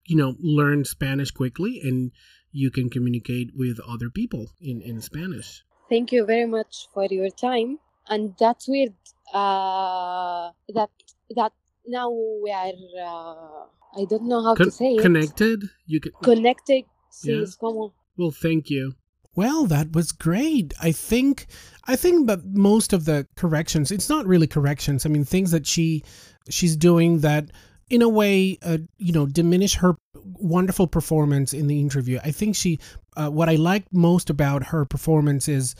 you 0.06 0.16
know, 0.16 0.34
learn 0.40 0.84
Spanish 0.84 1.30
quickly 1.30 1.80
and 1.82 2.10
you 2.50 2.70
can 2.70 2.90
communicate 2.90 3.50
with 3.54 3.78
other 3.86 4.10
people 4.10 4.50
in, 4.60 4.80
in 4.82 5.00
Spanish. 5.00 5.62
Thank 5.88 6.10
you 6.10 6.24
very 6.26 6.46
much 6.46 6.88
for 6.92 7.04
your 7.06 7.30
time. 7.30 7.78
And 8.08 8.34
that's 8.38 8.66
weird 8.66 8.94
uh, 9.32 10.50
that 10.74 10.90
that 11.36 11.52
now 11.86 12.10
we 12.10 12.50
are. 12.50 12.72
Uh, 13.00 14.00
I 14.00 14.04
don't 14.08 14.28
know 14.28 14.42
how 14.42 14.54
to 14.54 14.64
Con- 14.64 14.70
say 14.70 14.94
it. 14.94 15.02
connected. 15.02 15.64
You 15.86 16.00
can. 16.00 16.12
Connected. 16.22 16.84
Sí, 17.10 17.28
Yeah. 17.28 17.42
es. 17.42 17.58
Well, 17.60 18.30
thank 18.30 18.70
you. 18.70 18.94
Well, 19.34 19.66
that 19.66 19.92
was 19.92 20.12
great. 20.12 20.74
I 20.80 20.92
think 20.92 21.46
I 21.86 21.96
think 21.96 22.26
that 22.26 22.44
most 22.44 22.92
of 22.92 23.04
the 23.04 23.26
corrections, 23.36 23.90
it's 23.90 24.08
not 24.08 24.26
really 24.26 24.46
corrections. 24.46 25.06
I 25.06 25.08
mean, 25.08 25.24
things 25.24 25.50
that 25.52 25.66
she 25.66 26.02
she's 26.48 26.76
doing 26.76 27.20
that 27.20 27.50
in 27.88 28.02
a 28.02 28.08
way, 28.08 28.58
uh, 28.62 28.78
you 28.98 29.12
know, 29.12 29.26
diminish 29.26 29.74
her 29.76 29.96
wonderful 30.24 30.86
performance 30.86 31.52
in 31.52 31.66
the 31.66 31.80
interview. 31.80 32.18
I 32.24 32.30
think 32.32 32.54
she 32.56 32.78
uh, 33.16 33.28
what 33.30 33.48
I 33.48 33.56
liked 33.56 33.88
most 33.92 34.30
about 34.30 34.64
her 34.66 34.84
performance 34.84 35.48
is 35.48 35.74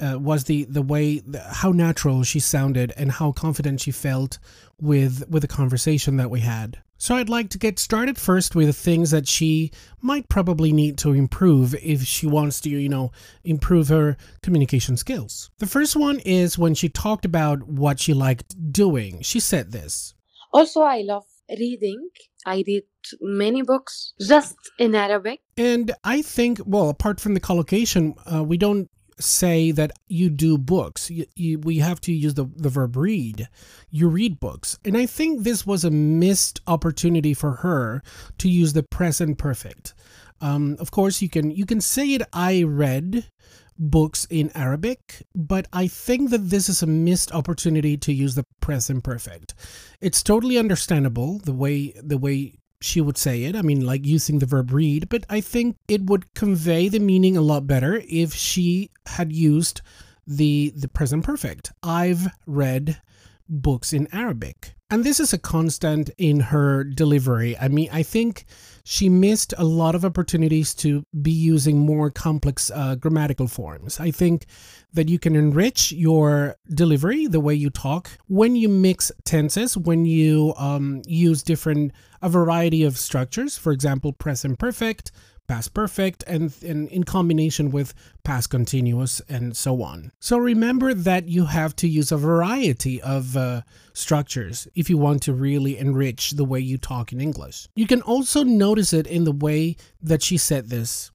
uh, 0.00 0.18
was 0.18 0.44
the 0.44 0.64
the 0.64 0.82
way 0.82 1.20
the, 1.20 1.40
how 1.40 1.70
natural 1.70 2.22
she 2.22 2.40
sounded 2.40 2.92
and 2.96 3.12
how 3.12 3.32
confident 3.32 3.80
she 3.80 3.90
felt 3.90 4.38
with 4.80 5.28
with 5.28 5.42
the 5.42 5.48
conversation 5.48 6.16
that 6.16 6.30
we 6.30 6.40
had. 6.40 6.78
So 6.96 7.16
I'd 7.16 7.28
like 7.28 7.50
to 7.50 7.58
get 7.58 7.78
started 7.78 8.16
first 8.16 8.54
with 8.54 8.74
things 8.76 9.10
that 9.10 9.28
she 9.28 9.72
might 10.00 10.28
probably 10.28 10.72
need 10.72 10.96
to 10.98 11.12
improve 11.12 11.74
if 11.74 12.04
she 12.04 12.26
wants 12.26 12.60
to, 12.62 12.70
you 12.70 12.88
know, 12.88 13.12
improve 13.42 13.88
her 13.88 14.16
communication 14.42 14.96
skills. 14.96 15.50
The 15.58 15.66
first 15.66 15.96
one 15.96 16.20
is 16.20 16.56
when 16.56 16.74
she 16.74 16.88
talked 16.88 17.24
about 17.24 17.64
what 17.64 18.00
she 18.00 18.14
liked 18.14 18.72
doing. 18.72 19.20
She 19.22 19.40
said 19.40 19.72
this. 19.72 20.14
Also, 20.52 20.82
I 20.82 21.02
love 21.02 21.24
reading. 21.50 22.08
I 22.46 22.62
read 22.66 22.84
many 23.20 23.62
books 23.62 24.14
just 24.20 24.56
in 24.78 24.94
Arabic. 24.94 25.40
And 25.56 25.92
I 26.04 26.22
think, 26.22 26.60
well, 26.64 26.88
apart 26.88 27.20
from 27.20 27.34
the 27.34 27.40
collocation, 27.40 28.14
uh, 28.32 28.44
we 28.44 28.56
don't 28.56 28.88
say 29.18 29.70
that 29.70 29.92
you 30.08 30.30
do 30.30 30.58
books. 30.58 31.10
You, 31.10 31.26
you, 31.36 31.58
we 31.58 31.78
have 31.78 32.00
to 32.02 32.12
use 32.12 32.34
the, 32.34 32.46
the 32.56 32.68
verb 32.68 32.96
read. 32.96 33.48
You 33.90 34.08
read 34.08 34.40
books. 34.40 34.78
And 34.84 34.96
I 34.96 35.06
think 35.06 35.42
this 35.42 35.66
was 35.66 35.84
a 35.84 35.90
missed 35.90 36.60
opportunity 36.66 37.34
for 37.34 37.52
her 37.56 38.02
to 38.38 38.48
use 38.48 38.72
the 38.72 38.82
present 38.82 39.38
perfect. 39.38 39.94
Um, 40.40 40.76
of 40.80 40.90
course, 40.90 41.22
you 41.22 41.28
can 41.28 41.50
you 41.50 41.64
can 41.64 41.80
say 41.80 42.12
it. 42.12 42.22
I 42.32 42.64
read 42.64 43.30
books 43.78 44.26
in 44.30 44.50
Arabic, 44.54 45.26
but 45.34 45.66
I 45.72 45.86
think 45.86 46.30
that 46.30 46.50
this 46.50 46.68
is 46.68 46.82
a 46.82 46.86
missed 46.86 47.32
opportunity 47.32 47.96
to 47.96 48.12
use 48.12 48.34
the 48.34 48.44
present 48.60 49.04
perfect. 49.04 49.54
It's 50.00 50.22
totally 50.22 50.58
understandable 50.58 51.38
the 51.38 51.52
way 51.52 51.94
the 52.02 52.18
way 52.18 52.54
she 52.80 53.00
would 53.00 53.16
say 53.16 53.44
it. 53.44 53.56
I 53.56 53.62
mean, 53.62 53.84
like 53.84 54.04
using 54.06 54.38
the 54.38 54.46
verb 54.46 54.72
read, 54.72 55.08
but 55.08 55.24
I 55.28 55.40
think 55.40 55.76
it 55.88 56.04
would 56.06 56.32
convey 56.34 56.88
the 56.88 56.98
meaning 56.98 57.36
a 57.36 57.40
lot 57.42 57.66
better 57.66 58.02
if 58.08 58.34
she 58.34 58.90
had 59.06 59.32
used 59.32 59.80
the 60.26 60.72
the 60.76 60.88
present 60.88 61.24
perfect. 61.24 61.72
I've 61.82 62.28
read 62.46 63.00
books 63.48 63.92
in 63.92 64.08
Arabic. 64.12 64.74
And 64.90 65.02
this 65.02 65.18
is 65.18 65.32
a 65.32 65.38
constant 65.38 66.10
in 66.18 66.40
her 66.40 66.84
delivery. 66.84 67.56
I 67.58 67.68
mean, 67.68 67.88
I 67.92 68.02
think 68.02 68.44
she 68.84 69.08
missed 69.08 69.52
a 69.56 69.64
lot 69.64 69.94
of 69.94 70.04
opportunities 70.04 70.74
to 70.74 71.04
be 71.20 71.32
using 71.32 71.78
more 71.78 72.10
complex 72.10 72.70
uh, 72.70 72.94
grammatical 72.94 73.48
forms. 73.48 73.98
I 73.98 74.10
think 74.10 74.46
that 74.92 75.08
you 75.08 75.18
can 75.18 75.34
enrich 75.34 75.90
your 75.90 76.56
delivery, 76.68 77.26
the 77.26 77.40
way 77.40 77.54
you 77.54 77.70
talk, 77.70 78.10
when 78.28 78.54
you 78.54 78.68
mix 78.68 79.10
tenses, 79.24 79.76
when 79.76 80.04
you 80.04 80.54
um, 80.58 81.02
use 81.06 81.42
different, 81.42 81.92
a 82.22 82.28
variety 82.28 82.84
of 82.84 82.98
structures, 82.98 83.56
for 83.58 83.72
example, 83.72 84.12
present 84.12 84.58
perfect, 84.58 85.10
past 85.46 85.74
perfect, 85.74 86.24
and, 86.26 86.54
and 86.62 86.88
in 86.88 87.04
combination 87.04 87.70
with 87.70 87.94
past 88.22 88.50
continuous, 88.50 89.20
and 89.28 89.56
so 89.56 89.82
on. 89.82 90.10
So 90.20 90.38
remember 90.38 90.94
that 90.94 91.28
you 91.28 91.46
have 91.46 91.76
to 91.76 91.88
use 91.88 92.10
a 92.10 92.16
variety 92.16 93.00
of 93.02 93.36
uh, 93.36 93.62
structures 93.92 94.66
if 94.74 94.88
you 94.88 94.98
want 94.98 95.22
to 95.24 95.32
really 95.32 95.78
enrich 95.78 96.32
the 96.32 96.44
way 96.44 96.60
you 96.60 96.78
talk 96.78 97.12
in 97.12 97.20
English. 97.20 97.68
You 97.74 97.86
can 97.86 98.02
also 98.02 98.42
notice 98.42 98.92
it 98.92 99.06
in 99.06 99.24
the 99.24 99.32
way 99.32 99.76
that 100.02 100.22
she 100.22 100.36
said 100.36 100.70
this. 100.70 101.10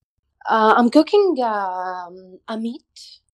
Uh, 0.49 0.73
I'm 0.77 0.89
cooking 0.89 1.35
um, 1.43 2.39
a 2.47 2.57
meat. 2.57 2.81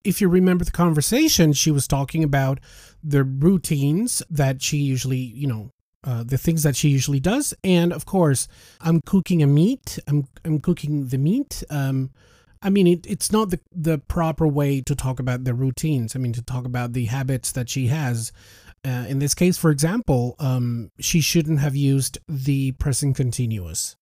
If 0.03 0.21
you 0.21 0.29
remember 0.29 0.63
the 0.63 0.71
conversation, 0.71 1.53
she 1.53 1.71
was 1.71 1.87
talking 1.87 2.23
about 2.23 2.59
the 3.03 3.23
routines 3.23 4.21
that 4.29 4.61
she 4.61 4.77
usually, 4.77 5.17
you 5.17 5.47
know, 5.47 5.71
uh, 6.05 6.23
the 6.23 6.37
things 6.37 6.63
that 6.63 6.75
she 6.75 6.89
usually 6.89 7.19
does. 7.19 7.53
And 7.63 7.91
of 7.91 8.05
course, 8.05 8.47
I'm 8.79 9.01
cooking 9.01 9.41
a 9.41 9.47
meat. 9.47 9.99
I'm 10.07 10.27
I'm 10.45 10.59
cooking 10.59 11.07
the 11.07 11.17
meat. 11.17 11.63
Um, 11.69 12.11
I 12.61 12.69
mean, 12.69 12.87
it, 12.87 13.05
it's 13.07 13.31
not 13.31 13.49
the 13.49 13.59
the 13.71 13.97
proper 13.97 14.47
way 14.47 14.81
to 14.81 14.95
talk 14.95 15.19
about 15.19 15.43
the 15.43 15.53
routines. 15.53 16.15
I 16.15 16.19
mean, 16.19 16.33
to 16.33 16.41
talk 16.41 16.65
about 16.65 16.93
the 16.93 17.05
habits 17.05 17.51
that 17.53 17.69
she 17.69 17.87
has. 17.87 18.31
Uh, 18.85 19.05
in 19.09 19.17
this 19.17 19.33
case, 19.33 19.57
for 19.57 19.71
example, 19.71 20.35
um, 20.37 20.91
she 20.99 21.19
shouldn't 21.19 21.59
have 21.59 21.75
used 21.75 22.19
the 22.27 22.71
present 22.73 23.15
continuous. 23.17 23.95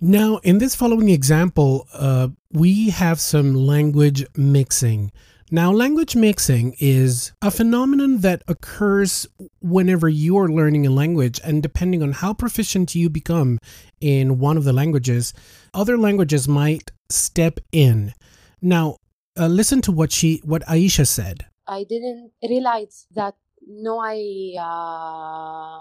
Now, 0.00 0.38
in 0.38 0.58
this 0.58 0.74
following 0.74 1.10
example, 1.10 1.86
uh, 1.92 2.28
we 2.52 2.90
have 2.90 3.20
some 3.20 3.54
language 3.54 4.24
mixing. 4.36 5.12
Now, 5.52 5.72
language 5.72 6.14
mixing 6.14 6.76
is 6.78 7.32
a 7.42 7.50
phenomenon 7.50 8.18
that 8.18 8.44
occurs 8.46 9.26
whenever 9.60 10.08
you 10.08 10.38
are 10.38 10.48
learning 10.48 10.86
a 10.86 10.90
language, 10.90 11.40
and 11.42 11.60
depending 11.60 12.04
on 12.04 12.12
how 12.12 12.34
proficient 12.34 12.94
you 12.94 13.10
become 13.10 13.58
in 14.00 14.38
one 14.38 14.56
of 14.56 14.62
the 14.62 14.72
languages, 14.72 15.34
other 15.74 15.98
languages 15.98 16.46
might 16.46 16.92
step 17.08 17.58
in. 17.72 18.14
Now, 18.62 18.98
uh, 19.36 19.48
listen 19.48 19.80
to 19.82 19.92
what 19.92 20.12
she, 20.12 20.40
what 20.44 20.62
Aisha 20.66 21.04
said. 21.04 21.46
I 21.66 21.82
didn't 21.82 22.30
realize 22.48 23.06
that 23.16 23.34
no, 23.66 23.98
I 23.98 24.54
uh, 24.56 25.80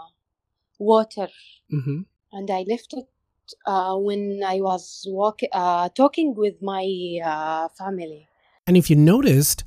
water, 0.80 1.28
Mm-hmm. 1.72 2.02
and 2.32 2.50
I 2.50 2.66
left 2.68 2.94
it 2.94 3.08
uh, 3.68 3.96
when 3.98 4.42
I 4.44 4.62
was 4.62 5.06
walk, 5.08 5.42
uh, 5.52 5.90
talking 5.90 6.34
with 6.34 6.64
my 6.64 7.20
uh, 7.24 7.68
family. 7.78 8.29
And 8.70 8.78
if 8.78 8.88
you 8.88 8.96
noticed, 8.96 9.64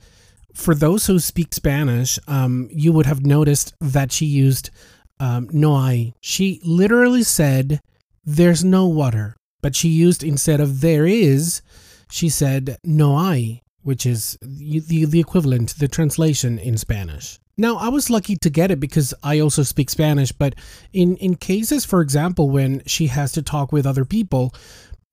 for 0.54 0.76
those 0.76 1.08
who 1.08 1.18
speak 1.18 1.52
Spanish, 1.52 2.20
um, 2.28 2.68
you 2.70 2.92
would 2.92 3.06
have 3.06 3.26
noticed 3.26 3.74
that 3.80 4.12
she 4.12 4.26
used 4.26 4.70
um, 5.18 5.48
no 5.52 5.84
hay. 5.84 6.14
She 6.20 6.60
literally 6.62 7.24
said, 7.24 7.80
"There's 8.24 8.62
no 8.62 8.86
water," 8.86 9.34
but 9.60 9.74
she 9.74 9.88
used 9.88 10.22
instead 10.22 10.60
of 10.60 10.82
"there 10.82 11.04
is," 11.04 11.62
she 12.12 12.28
said 12.28 12.78
"no 12.84 13.18
hay," 13.18 13.62
which 13.82 14.06
is 14.06 14.38
the 14.40 15.04
the, 15.04 15.18
equivalent, 15.18 15.78
the 15.80 15.88
translation 15.88 16.60
in 16.60 16.78
Spanish. 16.78 17.40
Now, 17.58 17.78
I 17.78 17.88
was 17.88 18.08
lucky 18.08 18.36
to 18.36 18.50
get 18.50 18.70
it 18.70 18.78
because 18.78 19.12
I 19.24 19.40
also 19.40 19.64
speak 19.64 19.90
Spanish, 19.90 20.30
but 20.30 20.54
in, 20.92 21.16
in 21.16 21.34
cases, 21.34 21.84
for 21.84 22.00
example, 22.02 22.50
when 22.50 22.82
she 22.86 23.08
has 23.08 23.32
to 23.32 23.42
talk 23.42 23.72
with 23.72 23.84
other 23.84 24.04
people, 24.04 24.54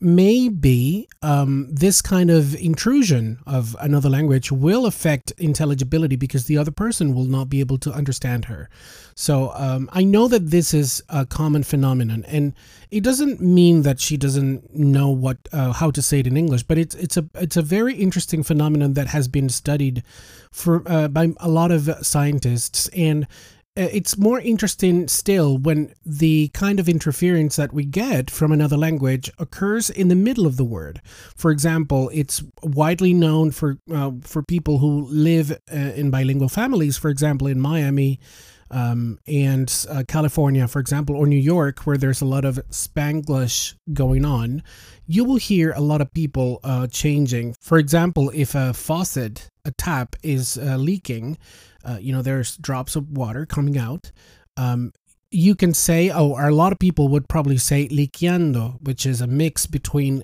maybe 0.01 1.09
um, 1.21 1.67
this 1.69 2.01
kind 2.01 2.31
of 2.31 2.55
intrusion 2.55 3.39
of 3.45 3.75
another 3.81 4.09
language 4.09 4.51
will 4.51 4.85
affect 4.85 5.31
intelligibility 5.37 6.15
because 6.15 6.45
the 6.45 6.57
other 6.57 6.71
person 6.71 7.13
will 7.13 7.25
not 7.25 7.49
be 7.49 7.59
able 7.59 7.77
to 7.77 7.91
understand 7.91 8.45
her. 8.45 8.69
So 9.15 9.51
um, 9.55 9.89
I 9.91 10.05
know 10.05 10.29
that 10.29 10.51
this 10.51 10.73
is 10.73 11.03
a 11.09 11.25
common 11.25 11.63
phenomenon, 11.63 12.23
and 12.27 12.53
it 12.89 13.03
doesn't 13.03 13.41
mean 13.41 13.81
that 13.81 13.99
she 13.99 14.15
doesn't 14.15 14.73
know 14.73 15.09
what 15.09 15.37
uh, 15.51 15.73
how 15.73 15.91
to 15.91 16.01
say 16.01 16.19
it 16.19 16.27
in 16.27 16.37
English, 16.37 16.63
but 16.63 16.77
it's 16.77 16.95
it's 16.95 17.17
a 17.17 17.25
it's 17.35 17.57
a 17.57 17.61
very 17.61 17.95
interesting 17.95 18.43
phenomenon 18.43 18.93
that 18.93 19.07
has 19.07 19.27
been 19.27 19.49
studied 19.49 20.03
for 20.51 20.83
uh, 20.85 21.09
by 21.09 21.33
a 21.41 21.49
lot 21.49 21.71
of 21.71 21.89
scientists 22.01 22.87
and 22.89 23.27
it's 23.81 24.17
more 24.17 24.39
interesting 24.39 25.07
still 25.07 25.57
when 25.57 25.93
the 26.05 26.49
kind 26.49 26.79
of 26.79 26.89
interference 26.89 27.55
that 27.55 27.73
we 27.73 27.85
get 27.85 28.29
from 28.29 28.51
another 28.51 28.77
language 28.77 29.31
occurs 29.37 29.89
in 29.89 30.09
the 30.09 30.15
middle 30.15 30.45
of 30.45 30.57
the 30.57 30.65
word. 30.65 31.01
For 31.35 31.51
example, 31.51 32.09
it's 32.13 32.43
widely 32.61 33.13
known 33.13 33.51
for 33.51 33.77
uh, 33.91 34.11
for 34.21 34.43
people 34.43 34.79
who 34.79 35.07
live 35.09 35.51
uh, 35.51 35.75
in 35.75 36.11
bilingual 36.11 36.49
families. 36.49 36.97
For 36.97 37.09
example, 37.09 37.47
in 37.47 37.59
Miami. 37.59 38.19
Um, 38.71 39.17
and 39.25 39.73
uh, 39.89 40.03
California, 40.07 40.67
for 40.67 40.79
example, 40.79 41.15
or 41.15 41.25
New 41.25 41.39
York, 41.39 41.87
where 41.87 41.97
there's 41.97 42.21
a 42.21 42.25
lot 42.25 42.45
of 42.45 42.59
Spanglish 42.69 43.73
going 43.93 44.25
on, 44.25 44.61
you 45.07 45.23
will 45.23 45.37
hear 45.37 45.71
a 45.71 45.81
lot 45.81 46.01
of 46.01 46.13
people 46.13 46.59
uh, 46.63 46.85
changing. 46.85 47.55
For 47.59 47.79
example, 47.79 48.31
if 48.31 48.53
a 48.53 48.75
faucet, 48.75 49.49
a 49.69 49.71
tap, 49.71 50.15
is 50.23 50.57
uh, 50.57 50.77
leaking, 50.77 51.37
uh, 51.85 51.97
you 52.01 52.11
know, 52.13 52.21
there's 52.21 52.57
drops 52.57 52.95
of 52.95 53.09
water 53.09 53.45
coming 53.45 53.77
out. 53.77 54.11
Um, 54.57 54.91
you 55.31 55.55
can 55.55 55.73
say, 55.73 56.09
oh, 56.09 56.35
a 56.37 56.51
lot 56.51 56.71
of 56.73 56.79
people 56.79 57.07
would 57.09 57.29
probably 57.29 57.57
say 57.57 57.87
liqueando, 57.87 58.81
which 58.81 59.05
is 59.05 59.21
a 59.21 59.27
mix 59.27 59.67
between, 59.67 60.23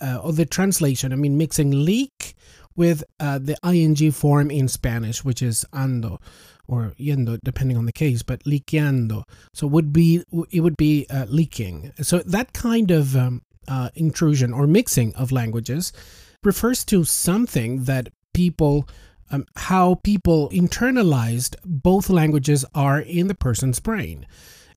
uh, 0.00 0.18
or 0.22 0.32
the 0.32 0.46
translation, 0.46 1.12
I 1.12 1.16
mean, 1.16 1.36
mixing 1.38 1.84
leak 1.84 2.34
with 2.76 3.02
uh, 3.20 3.38
the 3.38 3.56
ing 3.64 4.12
form 4.12 4.50
in 4.50 4.68
Spanish, 4.68 5.24
which 5.24 5.42
is 5.42 5.64
ando 5.72 6.20
or 6.66 6.94
yendo, 6.98 7.38
depending 7.44 7.76
on 7.76 7.86
the 7.86 7.92
case, 7.92 8.22
but 8.22 8.44
liqueando. 8.44 9.24
So 9.52 9.66
would 9.66 9.92
be 9.92 10.22
it 10.50 10.60
would 10.60 10.76
be 10.76 11.06
uh, 11.10 11.26
leaking. 11.28 11.92
So 12.00 12.18
that 12.20 12.52
kind 12.52 12.90
of 12.90 13.16
um, 13.16 13.42
uh, 13.68 13.90
intrusion 13.94 14.52
or 14.52 14.66
mixing 14.66 15.14
of 15.14 15.32
languages 15.32 15.92
refers 16.42 16.84
to 16.86 17.04
something 17.04 17.84
that 17.84 18.08
people 18.34 18.86
um, 19.30 19.46
how 19.56 19.96
people 19.96 20.50
internalized 20.50 21.56
both 21.64 22.10
languages 22.10 22.64
are 22.74 23.00
in 23.00 23.28
the 23.28 23.34
person's 23.34 23.80
brain 23.80 24.26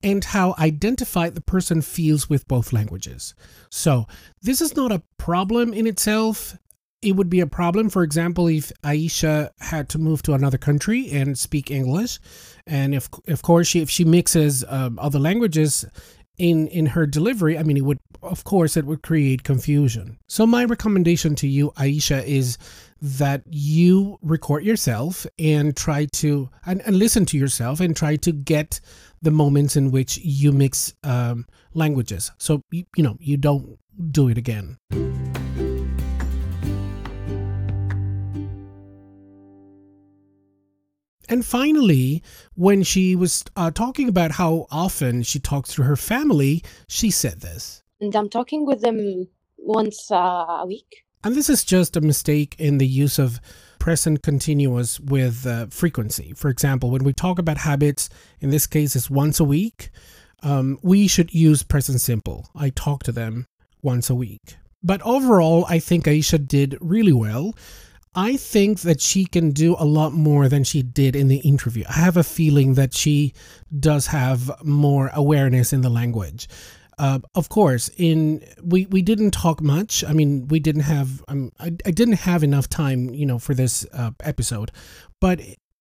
and 0.03 0.23
how 0.23 0.55
identified 0.59 1.35
the 1.35 1.41
person 1.41 1.81
feels 1.81 2.29
with 2.29 2.47
both 2.47 2.71
languages. 2.71 3.33
So, 3.69 4.07
this 4.41 4.61
is 4.61 4.75
not 4.75 4.91
a 4.91 5.03
problem 5.17 5.73
in 5.73 5.87
itself. 5.87 6.57
It 7.01 7.15
would 7.15 7.29
be 7.29 7.39
a 7.39 7.47
problem, 7.47 7.89
for 7.89 8.03
example, 8.03 8.47
if 8.47 8.71
Aisha 8.83 9.49
had 9.59 9.89
to 9.89 9.99
move 9.99 10.23
to 10.23 10.33
another 10.33 10.57
country 10.57 11.11
and 11.11 11.37
speak 11.37 11.69
English, 11.69 12.19
and 12.65 12.95
if, 12.95 13.09
of 13.27 13.41
course, 13.41 13.67
she, 13.67 13.81
if 13.81 13.89
she 13.89 14.03
mixes 14.03 14.63
um, 14.67 14.97
other 14.99 15.19
languages, 15.19 15.85
in 16.37 16.67
in 16.67 16.85
her 16.85 17.07
delivery 17.07 17.57
i 17.57 17.63
mean 17.63 17.77
it 17.77 17.83
would 17.83 17.99
of 18.21 18.43
course 18.43 18.77
it 18.77 18.85
would 18.85 19.01
create 19.01 19.43
confusion 19.43 20.19
so 20.27 20.45
my 20.45 20.63
recommendation 20.63 21.33
to 21.35 21.47
you 21.47 21.71
aisha 21.71 22.23
is 22.25 22.57
that 23.01 23.43
you 23.45 24.17
record 24.21 24.63
yourself 24.63 25.25
and 25.37 25.75
try 25.75 26.05
to 26.05 26.49
and, 26.65 26.81
and 26.81 26.97
listen 26.97 27.25
to 27.25 27.37
yourself 27.37 27.79
and 27.79 27.95
try 27.95 28.15
to 28.15 28.31
get 28.31 28.79
the 29.21 29.31
moments 29.31 29.75
in 29.75 29.91
which 29.91 30.17
you 30.19 30.51
mix 30.51 30.93
um, 31.03 31.45
languages 31.73 32.31
so 32.37 32.61
you, 32.71 32.85
you 32.95 33.03
know 33.03 33.17
you 33.19 33.37
don't 33.37 33.77
do 34.11 34.27
it 34.29 34.37
again 34.37 34.77
And 41.29 41.45
finally, 41.45 42.23
when 42.55 42.83
she 42.83 43.15
was 43.15 43.43
uh, 43.55 43.69
talking 43.71 44.07
about 44.07 44.31
how 44.31 44.65
often 44.71 45.23
she 45.23 45.39
talks 45.39 45.73
to 45.75 45.83
her 45.83 45.97
family, 45.97 46.63
she 46.87 47.11
said 47.11 47.41
this. 47.41 47.83
And 47.99 48.15
I'm 48.15 48.29
talking 48.29 48.65
with 48.65 48.81
them 48.81 49.27
once 49.57 50.09
uh, 50.09 50.15
a 50.15 50.65
week. 50.65 51.03
And 51.27 51.35
this 51.35 51.49
is 51.49 51.65
just 51.65 51.97
a 51.97 51.99
mistake 51.99 52.55
in 52.57 52.77
the 52.77 52.87
use 52.87 53.19
of 53.19 53.41
present 53.79 54.23
continuous 54.23 54.97
with 54.97 55.45
uh, 55.45 55.65
frequency. 55.65 56.31
For 56.33 56.47
example, 56.47 56.89
when 56.89 57.03
we 57.03 57.11
talk 57.11 57.37
about 57.37 57.57
habits, 57.57 58.09
in 58.39 58.49
this 58.49 58.65
case, 58.65 58.95
it's 58.95 59.09
once 59.09 59.41
a 59.41 59.43
week, 59.43 59.89
um, 60.41 60.79
we 60.81 61.05
should 61.05 61.33
use 61.33 61.63
present 61.63 61.99
simple. 61.99 62.47
I 62.55 62.69
talk 62.69 63.03
to 63.03 63.11
them 63.11 63.45
once 63.81 64.09
a 64.09 64.15
week. 64.15 64.55
But 64.81 65.01
overall, 65.01 65.65
I 65.67 65.79
think 65.79 66.05
Aisha 66.05 66.47
did 66.47 66.77
really 66.79 67.11
well. 67.11 67.53
I 68.15 68.37
think 68.37 68.79
that 68.83 69.01
she 69.01 69.25
can 69.25 69.51
do 69.51 69.75
a 69.77 69.83
lot 69.83 70.13
more 70.13 70.47
than 70.47 70.63
she 70.63 70.81
did 70.81 71.13
in 71.13 71.27
the 71.27 71.39
interview. 71.39 71.83
I 71.89 71.99
have 71.99 72.15
a 72.15 72.23
feeling 72.23 72.75
that 72.75 72.93
she 72.93 73.33
does 73.77 74.07
have 74.07 74.49
more 74.63 75.11
awareness 75.13 75.73
in 75.73 75.81
the 75.81 75.89
language. 75.89 76.47
Uh, 76.99 77.19
of 77.35 77.49
course, 77.49 77.89
in 77.97 78.43
we 78.63 78.87
we 78.87 79.01
didn't 79.01 79.31
talk 79.31 79.61
much. 79.61 80.03
I 80.03 80.13
mean, 80.13 80.47
we 80.47 80.59
didn't 80.59 80.81
have. 80.81 81.23
Um, 81.27 81.51
I 81.59 81.67
I 81.85 81.91
didn't 81.91 82.21
have 82.25 82.43
enough 82.43 82.67
time, 82.67 83.13
you 83.13 83.25
know, 83.25 83.39
for 83.39 83.53
this 83.53 83.85
uh, 83.93 84.11
episode, 84.23 84.71
but 85.21 85.39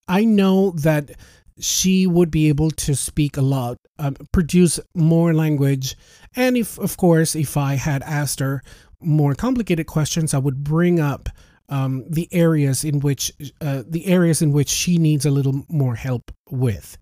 I 0.09 0.25
know 0.25 0.73
that 0.73 1.13
she 1.59 2.07
would 2.07 2.31
be 2.31 2.49
able 2.49 2.71
to 2.71 2.95
speak 2.95 3.37
a 3.37 3.43
lot, 3.43 3.79
um, 3.99 4.15
produce 4.31 4.79
more 4.95 5.33
language, 5.33 5.97
and 6.35 6.57
if, 6.57 6.79
of 6.79 6.99
course, 6.99 7.35
if 7.35 7.57
I 7.57 7.77
had 7.77 8.03
asked 8.03 8.41
her 8.41 8.63
more 9.01 9.35
complicated 9.35 9.87
questions, 9.87 10.35
I 10.35 10.39
would 10.39 10.63
bring 10.63 11.01
up 11.01 11.31
um, 11.69 12.05
the 12.09 12.29
areas 12.33 12.85
in 12.85 13.01
which 13.01 13.33
uh, 13.61 13.83
the 13.89 14.07
areas 14.07 14.43
in 14.43 14.53
which 14.53 14.69
she 14.69 14.99
needs 14.99 15.27
a 15.27 15.31
little 15.31 15.65
more 15.69 15.95
help 15.95 16.31
with. 16.51 16.99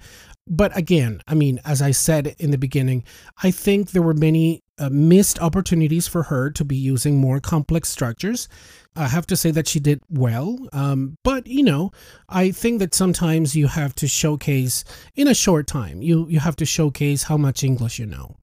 But 0.47 0.77
again, 0.77 1.23
I 1.27 1.35
mean, 1.35 1.59
as 1.65 1.81
I 1.81 1.93
said 1.93 2.35
in 2.39 2.51
the 2.51 2.59
beginning, 2.59 3.05
I 3.43 3.51
think 3.51 3.91
there 3.91 4.03
were 4.03 4.13
many 4.13 4.63
uh, 4.79 4.91
missed 4.91 5.39
opportunities 5.41 6.07
for 6.07 6.25
her 6.25 6.51
to 6.51 6.65
be 6.65 6.77
using 6.77 7.17
more 7.19 7.41
complex 7.41 7.89
structures. 7.89 8.47
I 8.95 9.09
have 9.09 9.27
to 9.29 9.37
say 9.37 9.51
that 9.53 9.67
she 9.67 9.81
did 9.81 10.03
well, 10.11 10.59
um, 10.73 11.17
but 11.25 11.47
you 11.47 11.63
know, 11.63 11.93
I 12.29 12.51
think 12.51 12.79
that 12.81 12.95
sometimes 12.95 13.57
you 13.57 13.69
have 13.69 13.95
to 13.97 14.07
showcase 14.07 14.85
in 15.15 15.29
a 15.29 15.35
short 15.35 15.67
time. 15.67 16.03
You 16.03 16.27
you 16.29 16.41
have 16.41 16.57
to 16.57 16.67
showcase 16.67 17.23
how 17.23 17.39
much 17.39 17.65
English 17.65 17.99
you 17.99 18.07
know. 18.07 18.37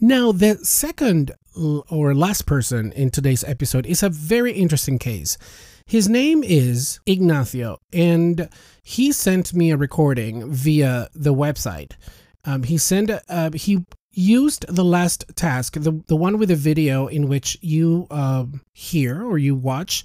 Now, 0.00 0.32
the 0.32 0.58
second 0.62 1.32
or 1.54 2.14
last 2.14 2.46
person 2.46 2.92
in 2.92 3.10
today's 3.10 3.44
episode 3.44 3.86
is 3.86 4.02
a 4.02 4.08
very 4.08 4.52
interesting 4.52 4.98
case. 4.98 5.38
His 5.86 6.08
name 6.08 6.42
is 6.42 7.00
Ignacio, 7.06 7.78
and 7.92 8.48
he 8.82 9.12
sent 9.12 9.54
me 9.54 9.70
a 9.70 9.76
recording 9.76 10.50
via 10.50 11.08
the 11.14 11.34
website. 11.34 11.92
Um, 12.44 12.62
he 12.62 12.78
sent 12.78 13.10
uh, 13.28 13.50
he 13.54 13.84
used 14.12 14.66
the 14.68 14.84
last 14.84 15.24
task, 15.34 15.74
the 15.74 16.02
the 16.06 16.16
one 16.16 16.38
with 16.38 16.48
the 16.48 16.56
video 16.56 17.06
in 17.06 17.28
which 17.28 17.56
you 17.60 18.06
uh, 18.10 18.44
hear 18.72 19.24
or 19.24 19.38
you 19.38 19.54
watch 19.54 20.04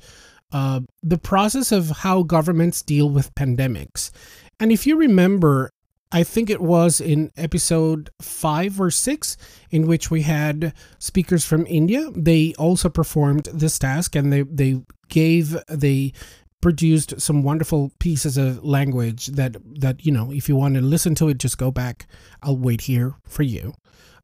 uh, 0.52 0.82
the 1.04 1.18
process 1.18 1.72
of 1.72 1.90
how 1.90 2.24
governments 2.24 2.82
deal 2.82 3.10
with 3.10 3.36
pandemics. 3.36 4.12
And 4.60 4.72
if 4.72 4.88
you 4.88 4.98
remember, 4.98 5.72
I 6.12 6.24
think 6.24 6.50
it 6.50 6.62
was 6.62 7.02
in 7.02 7.32
episode 7.36 8.10
five 8.22 8.80
or 8.80 8.90
six, 8.90 9.36
in 9.72 9.88
which 9.88 10.10
we 10.10 10.22
had 10.22 10.74
speakers 11.00 11.46
from 11.46 11.66
India. 11.68 12.10
They 12.16 12.54
also 12.58 12.90
performed 12.90 13.50
this 13.54 13.78
task 13.78 14.16
and 14.16 14.32
they, 14.32 14.44
they 14.44 14.82
gave, 15.10 15.58
they 15.68 16.14
produced 16.62 17.20
some 17.22 17.44
wonderful 17.44 17.92
pieces 18.00 18.38
of 18.38 18.64
language 18.64 19.28
that, 19.28 19.58
that, 19.80 20.06
you 20.06 20.12
know, 20.12 20.32
if 20.32 20.50
you 20.50 20.56
want 20.56 20.76
to 20.76 20.82
listen 20.82 21.16
to 21.16 21.30
it, 21.30 21.38
just 21.38 21.58
go 21.58 21.72
back. 21.72 22.08
I'll 22.42 22.58
wait 22.58 22.82
here 22.82 23.16
for 23.28 23.44
you. 23.44 23.74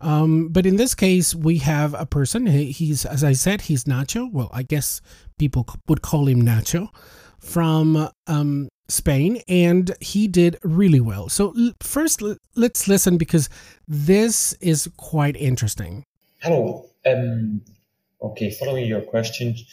Um, 0.02 0.50
but 0.50 0.66
in 0.66 0.76
this 0.76 0.94
case, 0.96 1.34
we 1.34 1.60
have 1.60 1.94
a 1.94 2.06
person. 2.06 2.46
He's, 2.46 3.06
as 3.06 3.24
I 3.24 3.34
said, 3.34 3.62
he's 3.62 3.86
Nacho. 3.86 4.30
Well, 4.32 4.50
I 4.52 4.64
guess 4.64 5.00
people 5.38 5.66
would 5.88 6.02
call 6.02 6.28
him 6.28 6.42
Nacho 6.42 6.90
from 7.40 8.10
um, 8.28 8.68
Spain, 8.90 9.42
and 9.48 9.96
he 10.02 10.28
did 10.28 10.58
really 10.64 11.00
well. 11.00 11.30
So, 11.30 11.54
first, 11.82 12.22
let's 12.56 12.88
listen 12.88 13.18
because 13.18 13.48
this 13.88 14.54
is 14.60 14.90
quite 14.98 15.38
interesting. 15.38 16.04
Hello. 16.42 16.86
Um, 17.06 17.62
okay, 18.22 18.52
following 18.52 18.86
your 18.86 19.02
questions, 19.02 19.64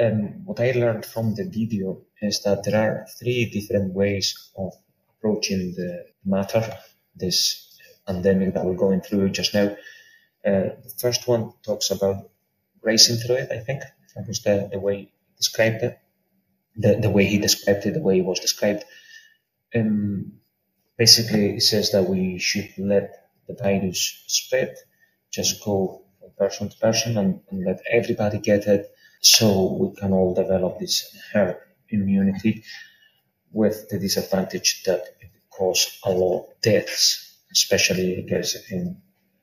um, 0.00 0.44
what 0.44 0.60
I 0.60 0.72
learned 0.72 1.06
from 1.06 1.34
the 1.34 1.44
video 1.44 2.02
is 2.20 2.42
that 2.42 2.64
there 2.64 2.80
are 2.80 3.06
three 3.18 3.46
different 3.50 3.92
ways 3.94 4.50
of 4.56 4.72
approaching 5.10 5.74
the 5.76 6.06
matter, 6.24 6.64
this 7.14 7.78
pandemic 8.06 8.54
that 8.54 8.64
we're 8.64 8.74
going 8.74 9.00
through 9.00 9.30
just 9.30 9.54
now. 9.54 9.76
Uh, 10.46 10.76
the 10.82 10.94
first 10.98 11.26
one 11.26 11.52
talks 11.64 11.90
about 11.90 12.30
racing 12.82 13.16
through 13.16 13.36
it, 13.36 13.50
I 13.50 13.58
think. 13.58 13.82
That 14.14 14.28
was 14.28 14.42
the, 14.42 14.68
the 14.70 14.78
way 14.78 14.96
he 14.96 15.12
described 15.36 15.82
it 15.82 15.98
the, 16.76 16.96
the 16.96 17.10
way 17.10 17.24
he 17.24 17.38
described 17.38 17.86
it, 17.86 17.94
the 17.94 18.02
way 18.02 18.18
it 18.18 18.24
was 18.24 18.40
described. 18.40 18.84
Um, 19.74 20.34
basically, 20.96 21.56
it 21.56 21.62
says 21.62 21.92
that 21.92 22.04
we 22.04 22.38
should 22.38 22.70
let 22.78 23.30
the 23.46 23.54
virus 23.54 24.24
spread, 24.26 24.76
just 25.30 25.64
go 25.64 26.02
from 26.20 26.30
person 26.38 26.68
to 26.68 26.76
person 26.78 27.18
and, 27.18 27.40
and 27.50 27.64
let 27.64 27.80
everybody 27.90 28.38
get 28.38 28.66
it 28.66 28.93
so 29.24 29.72
we 29.80 29.96
can 29.96 30.12
all 30.12 30.34
develop 30.34 30.78
this 30.78 31.16
herd 31.32 31.56
immunity 31.88 32.62
with 33.52 33.88
the 33.88 33.98
disadvantage 33.98 34.82
that 34.84 35.00
it 35.20 35.30
causes 35.50 35.98
a 36.04 36.10
lot 36.10 36.40
of 36.40 36.60
deaths, 36.60 37.36
especially, 37.52 38.26
guess, 38.28 38.56
in 38.70 39.00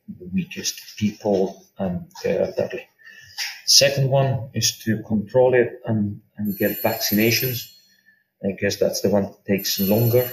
the 0.08 0.30
weakest 0.34 0.98
people 0.98 1.66
and 1.78 2.06
the 2.24 2.42
elderly. 2.42 2.88
Second 3.66 4.10
one 4.10 4.50
is 4.54 4.78
to 4.80 5.02
control 5.04 5.54
it 5.54 5.82
and, 5.86 6.22
and 6.38 6.58
get 6.58 6.84
vaccinations. 6.84 7.74
I 8.44 8.52
guess 8.60 8.76
that's 8.78 9.02
the 9.02 9.10
one 9.10 9.24
that 9.24 9.46
takes 9.48 9.80
longer, 9.80 10.30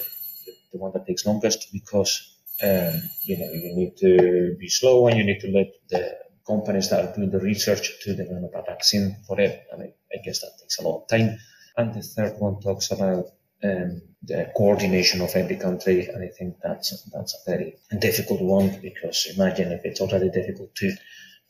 the 0.72 0.78
one 0.78 0.92
that 0.92 1.06
takes 1.06 1.24
longest 1.24 1.68
because 1.72 2.34
um, 2.62 3.00
you 3.22 3.38
know 3.38 3.50
you 3.52 3.76
need 3.76 3.96
to 3.98 4.56
be 4.58 4.68
slow 4.68 5.06
and 5.06 5.16
you 5.16 5.24
need 5.24 5.40
to 5.40 5.50
let 5.52 5.68
the 5.90 6.18
companies 6.48 6.90
that 6.90 7.04
are 7.04 7.14
doing 7.14 7.30
the 7.30 7.40
research 7.40 8.00
to 8.02 8.16
develop 8.16 8.52
a 8.54 8.62
vaccine 8.62 9.16
for 9.26 9.38
it. 9.40 9.66
And 9.70 9.82
I, 9.82 9.92
I 10.12 10.18
guess 10.24 10.40
that 10.40 10.58
takes 10.60 10.78
a 10.78 10.82
lot 10.82 11.02
of 11.02 11.08
time. 11.08 11.38
And 11.76 11.94
the 11.94 12.02
third 12.02 12.40
one 12.40 12.60
talks 12.60 12.90
about 12.90 13.26
um, 13.62 14.02
the 14.22 14.50
coordination 14.56 15.20
of 15.20 15.34
every 15.34 15.56
country, 15.56 16.06
and 16.06 16.22
I 16.22 16.28
think 16.28 16.56
that's 16.62 17.02
that's 17.12 17.34
a 17.34 17.50
very 17.50 17.76
difficult 17.98 18.40
one 18.40 18.80
because 18.80 19.26
imagine 19.34 19.72
if 19.72 19.84
it's 19.84 20.00
already 20.00 20.30
difficult 20.30 20.74
to 20.76 20.92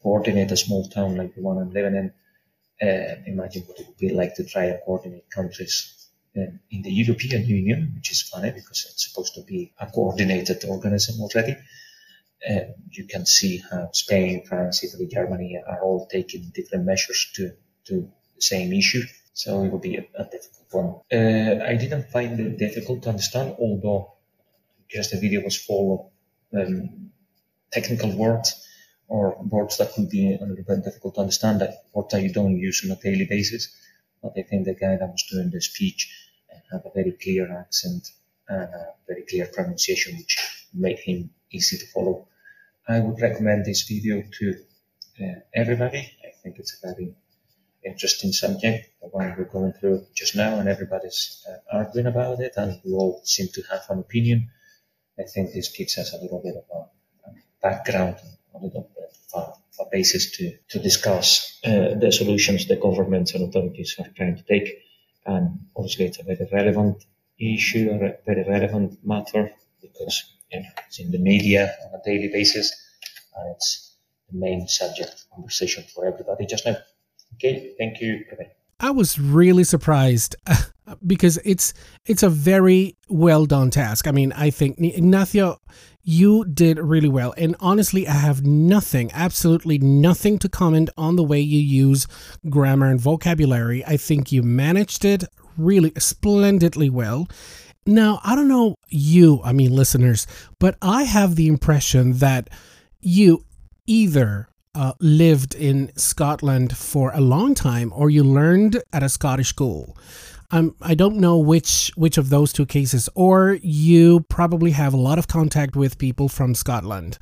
coordinate 0.02 0.52
a 0.52 0.56
small 0.56 0.88
town 0.88 1.16
like 1.16 1.34
the 1.34 1.42
one 1.42 1.58
I'm 1.58 1.72
living 1.72 1.96
in. 1.96 2.12
Uh, 2.80 3.16
imagine 3.26 3.62
what 3.62 3.80
it 3.80 3.88
would 3.88 3.96
be 3.96 4.10
like 4.10 4.36
to 4.36 4.44
try 4.44 4.66
and 4.66 4.80
coordinate 4.84 5.28
countries 5.30 6.08
um, 6.36 6.60
in 6.70 6.82
the 6.82 6.92
European 6.92 7.44
Union, 7.44 7.92
which 7.96 8.12
is 8.12 8.22
funny 8.22 8.52
because 8.52 8.86
it's 8.88 9.08
supposed 9.08 9.34
to 9.34 9.42
be 9.42 9.72
a 9.80 9.86
coordinated 9.86 10.64
organism 10.64 11.20
already. 11.20 11.56
You 12.90 13.04
can 13.06 13.26
see 13.26 13.62
how 13.70 13.90
Spain, 13.92 14.44
France, 14.46 14.84
Italy, 14.84 15.06
Germany 15.06 15.60
are 15.66 15.82
all 15.82 16.06
taking 16.06 16.50
different 16.54 16.84
measures 16.84 17.30
to, 17.34 17.52
to 17.86 18.10
the 18.36 18.42
same 18.42 18.72
issue. 18.72 19.02
So 19.32 19.62
it 19.62 19.70
will 19.70 19.78
be 19.78 19.96
a, 19.96 20.04
a 20.14 20.24
difficult 20.24 20.66
one. 20.70 21.00
Uh, 21.12 21.64
I 21.64 21.74
didn't 21.76 22.10
find 22.10 22.38
it 22.40 22.58
difficult 22.58 23.02
to 23.04 23.10
understand, 23.10 23.56
although 23.58 24.14
just 24.88 25.10
the 25.10 25.20
video 25.20 25.42
was 25.42 25.56
full 25.56 26.12
of 26.52 26.60
um, 26.60 27.10
technical 27.70 28.16
words 28.16 28.64
or 29.06 29.40
words 29.42 29.76
that 29.78 29.92
could 29.92 30.10
be 30.10 30.34
a 30.34 30.44
little 30.44 30.64
bit 30.64 30.84
difficult 30.84 31.14
to 31.14 31.20
understand, 31.20 31.62
words 31.92 32.12
that 32.12 32.22
you 32.22 32.32
don't 32.32 32.58
use 32.58 32.84
on 32.84 32.90
a 32.90 33.00
daily 33.00 33.26
basis. 33.26 33.74
But 34.22 34.32
I 34.36 34.42
think 34.42 34.64
the 34.64 34.74
guy 34.74 34.96
that 34.96 35.08
was 35.08 35.24
doing 35.30 35.50
the 35.50 35.60
speech 35.60 36.10
had 36.70 36.82
a 36.84 36.90
very 36.94 37.12
clear 37.12 37.50
accent 37.52 38.08
and 38.48 38.62
a 38.62 38.94
very 39.06 39.22
clear 39.22 39.46
pronunciation, 39.46 40.16
which 40.16 40.66
made 40.74 40.98
him 40.98 41.30
easy 41.52 41.78
to 41.78 41.86
follow. 41.86 42.28
I 42.86 43.00
would 43.00 43.20
recommend 43.20 43.64
this 43.64 43.82
video 43.82 44.22
to 44.38 44.54
uh, 45.22 45.40
everybody. 45.54 45.98
I 45.98 46.30
think 46.42 46.58
it's 46.58 46.82
a 46.82 46.86
very 46.88 47.14
interesting 47.84 48.32
subject, 48.32 48.90
the 49.00 49.08
one 49.08 49.34
we're 49.36 49.44
going 49.44 49.72
through 49.72 50.06
just 50.14 50.36
now, 50.36 50.58
and 50.58 50.68
everybody's 50.68 51.44
uh, 51.48 51.78
arguing 51.78 52.06
about 52.06 52.40
it, 52.40 52.54
and 52.56 52.80
we 52.84 52.92
all 52.92 53.20
seem 53.24 53.48
to 53.54 53.62
have 53.70 53.84
an 53.90 54.00
opinion. 54.00 54.50
I 55.18 55.24
think 55.24 55.52
this 55.52 55.70
gives 55.76 55.98
us 55.98 56.12
a 56.12 56.18
little 56.18 56.40
bit 56.42 56.56
of 56.56 56.64
a, 56.74 57.28
a 57.28 57.34
background 57.62 58.16
a 58.54 58.64
little 58.64 58.90
bit 58.94 59.10
of 59.34 59.52
a, 59.78 59.82
a 59.82 59.86
basis 59.90 60.36
to, 60.36 60.56
to 60.68 60.78
discuss 60.78 61.58
uh, 61.64 61.94
the 61.94 62.10
solutions 62.12 62.66
the 62.66 62.76
governments 62.76 63.34
and 63.34 63.48
authorities 63.48 63.96
are 63.98 64.08
trying 64.16 64.36
to 64.36 64.42
take. 64.42 64.84
And 65.26 65.66
obviously, 65.76 66.06
it's 66.06 66.18
a 66.18 66.24
very 66.24 66.48
relevant 66.52 67.04
issue, 67.38 67.90
a 67.90 68.16
very 68.26 68.48
relevant 68.48 69.04
matter 69.04 69.52
because 69.80 70.24
it's 70.50 70.98
in 70.98 71.10
the 71.10 71.18
media 71.18 71.74
on 71.86 72.00
a 72.00 72.02
daily 72.04 72.28
basis 72.32 72.72
and 73.36 73.54
it's 73.54 73.96
the 74.30 74.38
main 74.38 74.66
subject 74.68 75.10
of 75.10 75.30
conversation 75.34 75.84
for 75.94 76.06
everybody 76.06 76.46
just 76.46 76.66
now. 76.66 76.76
Okay, 77.34 77.74
thank 77.78 78.00
you. 78.00 78.24
Bye-bye. 78.30 78.50
I 78.80 78.90
was 78.90 79.18
really 79.18 79.64
surprised 79.64 80.36
because 81.06 81.38
it's 81.44 81.74
it's 82.06 82.22
a 82.22 82.28
very 82.28 82.96
well 83.08 83.44
done 83.44 83.70
task. 83.70 84.06
I 84.06 84.12
mean, 84.12 84.32
I 84.32 84.50
think 84.50 84.78
Ignacio, 84.78 85.60
you 86.02 86.44
did 86.44 86.78
really 86.78 87.08
well, 87.08 87.34
and 87.36 87.56
honestly, 87.60 88.06
I 88.06 88.12
have 88.12 88.44
nothing, 88.44 89.10
absolutely 89.12 89.78
nothing 89.78 90.38
to 90.38 90.48
comment 90.48 90.90
on 90.96 91.16
the 91.16 91.24
way 91.24 91.40
you 91.40 91.58
use 91.58 92.06
grammar 92.48 92.88
and 92.88 93.00
vocabulary. 93.00 93.84
I 93.84 93.96
think 93.96 94.30
you 94.30 94.42
managed 94.42 95.04
it 95.04 95.24
really 95.56 95.92
splendidly 95.98 96.88
well. 96.88 97.28
Now, 97.88 98.20
I 98.22 98.36
don't 98.36 98.48
know 98.48 98.74
you, 98.90 99.40
I 99.42 99.54
mean 99.54 99.74
listeners, 99.74 100.26
but 100.58 100.76
I 100.82 101.04
have 101.04 101.36
the 101.36 101.48
impression 101.48 102.18
that 102.18 102.50
you 103.00 103.46
either 103.86 104.50
uh, 104.74 104.92
lived 105.00 105.54
in 105.54 105.90
Scotland 105.96 106.76
for 106.76 107.12
a 107.14 107.22
long 107.22 107.54
time 107.54 107.90
or 107.96 108.10
you 108.10 108.24
learned 108.24 108.82
at 108.92 109.02
a 109.02 109.08
Scottish 109.08 109.48
school. 109.48 109.96
Um, 110.50 110.76
I 110.82 110.94
don't 110.94 111.16
know 111.16 111.38
which 111.38 111.90
which 111.96 112.18
of 112.18 112.28
those 112.28 112.52
two 112.52 112.66
cases, 112.66 113.08
or 113.14 113.58
you 113.62 114.20
probably 114.28 114.72
have 114.72 114.92
a 114.92 114.98
lot 114.98 115.18
of 115.18 115.26
contact 115.26 115.74
with 115.74 115.96
people 115.96 116.28
from 116.28 116.54
Scotland, 116.54 117.16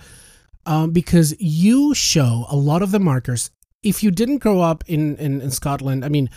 um, 0.64 0.90
because 0.90 1.32
you 1.38 1.94
show 1.94 2.44
a 2.50 2.56
lot 2.56 2.82
of 2.82 2.90
the 2.90 2.98
markers. 2.98 3.52
If 3.84 4.02
you 4.02 4.10
didn't 4.10 4.38
grow 4.38 4.60
up 4.60 4.82
in 4.88 5.16
in, 5.16 5.40
in 5.40 5.52
Scotland, 5.52 6.04
I 6.04 6.08
mean, 6.08 6.28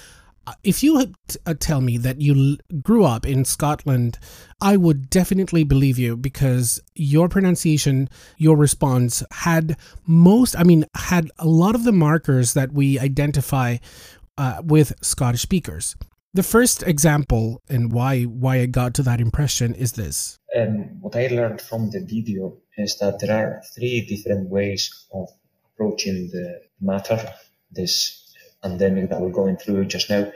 if 0.64 0.84
you 0.84 1.14
uh, 1.46 1.54
tell 1.60 1.82
me 1.82 1.98
that 1.98 2.22
you 2.22 2.58
grew 2.82 3.06
up 3.06 3.26
in 3.26 3.46
Scotland, 3.46 4.18
I 4.62 4.78
would 4.78 5.10
definitely 5.10 5.64
believe 5.64 5.98
you 5.98 6.16
because 6.16 6.82
your 6.96 7.30
pronunciation, 7.30 8.10
your 8.38 8.58
response 8.58 9.24
had 9.32 9.78
most, 10.06 10.56
I 10.58 10.64
mean, 10.64 10.86
had 10.96 11.30
a 11.38 11.48
lot 11.48 11.76
of 11.76 11.84
the 11.84 11.92
markers 11.92 12.54
that 12.54 12.72
we 12.72 13.00
identify 13.00 13.78
uh, 14.38 14.62
with 14.64 14.94
Scottish 15.02 15.42
speakers. 15.42 15.96
The 16.34 16.44
first 16.44 16.84
example 16.84 17.62
and 17.70 17.92
why 17.92 18.24
why 18.24 18.60
I 18.60 18.68
got 18.68 18.94
to 18.96 19.04
that 19.04 19.20
impression 19.20 19.74
is 19.74 19.94
this. 19.94 20.38
Um, 20.56 21.02
what 21.02 21.16
I 21.16 21.28
learned 21.28 21.60
from 21.60 21.90
the 21.90 22.02
video 22.02 22.58
is 22.78 22.98
that 23.00 23.20
there 23.20 23.36
are 23.36 23.62
three 23.76 24.06
different 24.06 24.50
ways 24.50 25.08
of 25.12 25.30
approaching 25.66 26.30
the 26.32 26.62
matter. 26.80 27.34
This 27.72 28.19
pandemic 28.62 29.10
that 29.10 29.22
we're 29.22 29.30
going 29.30 29.58
through 29.58 29.86
just 29.86 30.10
now. 30.10 30.32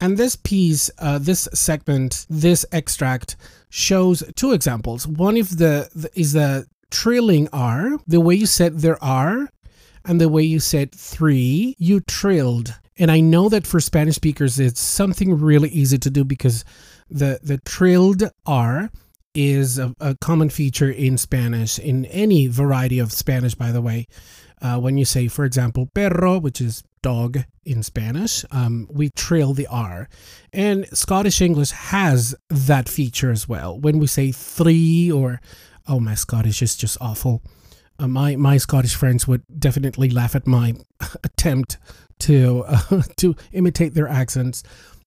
And 0.00 0.16
this 0.18 0.36
piece, 0.36 0.90
uh, 0.98 1.18
this 1.18 1.48
segment, 1.54 2.26
this 2.28 2.66
extract 2.72 3.36
shows 3.70 4.22
two 4.36 4.52
examples. 4.52 5.06
One 5.06 5.36
of 5.36 5.58
the, 5.58 5.88
the 5.94 6.10
is 6.14 6.32
the 6.32 6.66
trilling 6.90 7.48
R, 7.52 7.98
the 8.06 8.20
way 8.20 8.34
you 8.34 8.46
said 8.46 8.80
there 8.80 9.02
are, 9.02 9.48
and 10.04 10.20
the 10.20 10.28
way 10.28 10.42
you 10.42 10.60
said 10.60 10.92
three, 10.92 11.74
you 11.78 12.00
trilled. 12.00 12.74
And 12.98 13.10
I 13.10 13.20
know 13.20 13.48
that 13.48 13.66
for 13.66 13.80
Spanish 13.80 14.16
speakers, 14.16 14.60
it's 14.60 14.80
something 14.80 15.40
really 15.40 15.70
easy 15.70 15.98
to 15.98 16.10
do 16.10 16.24
because 16.24 16.64
the 17.10 17.40
the 17.42 17.58
trilled 17.58 18.24
R 18.46 18.90
is 19.34 19.78
a, 19.78 19.94
a 20.00 20.16
common 20.20 20.48
feature 20.48 20.90
in 20.90 21.18
Spanish, 21.18 21.78
in 21.78 22.04
any 22.06 22.46
variety 22.46 22.98
of 22.98 23.12
Spanish, 23.12 23.54
by 23.54 23.72
the 23.72 23.82
way. 23.82 24.06
Uh, 24.64 24.78
when 24.78 24.96
you 24.96 25.04
say, 25.04 25.28
for 25.28 25.44
example, 25.44 25.90
perro, 25.94 26.38
which 26.38 26.58
is 26.58 26.82
dog 27.02 27.38
in 27.66 27.82
Spanish, 27.82 28.46
um, 28.50 28.88
we 28.90 29.10
trill 29.10 29.52
the 29.52 29.66
R. 29.66 30.08
And 30.54 30.86
Scottish 30.96 31.42
English 31.42 31.70
has 31.72 32.34
that 32.48 32.88
feature 32.88 33.30
as 33.30 33.46
well. 33.46 33.78
When 33.78 33.98
we 33.98 34.06
say 34.06 34.32
three 34.32 35.12
or, 35.12 35.42
oh, 35.86 36.00
my 36.00 36.14
Scottish 36.14 36.62
is 36.62 36.76
just 36.76 36.96
awful. 36.98 37.42
Uh, 37.98 38.08
my, 38.08 38.36
my 38.36 38.56
Scottish 38.56 38.94
friends 38.94 39.28
would 39.28 39.42
definitely 39.58 40.08
laugh 40.08 40.34
at 40.34 40.46
my 40.46 40.72
attempt 41.24 41.76
to, 42.20 42.64
uh, 42.66 43.02
to 43.18 43.36
imitate 43.52 43.92
their 43.92 44.08
accents. 44.08 44.62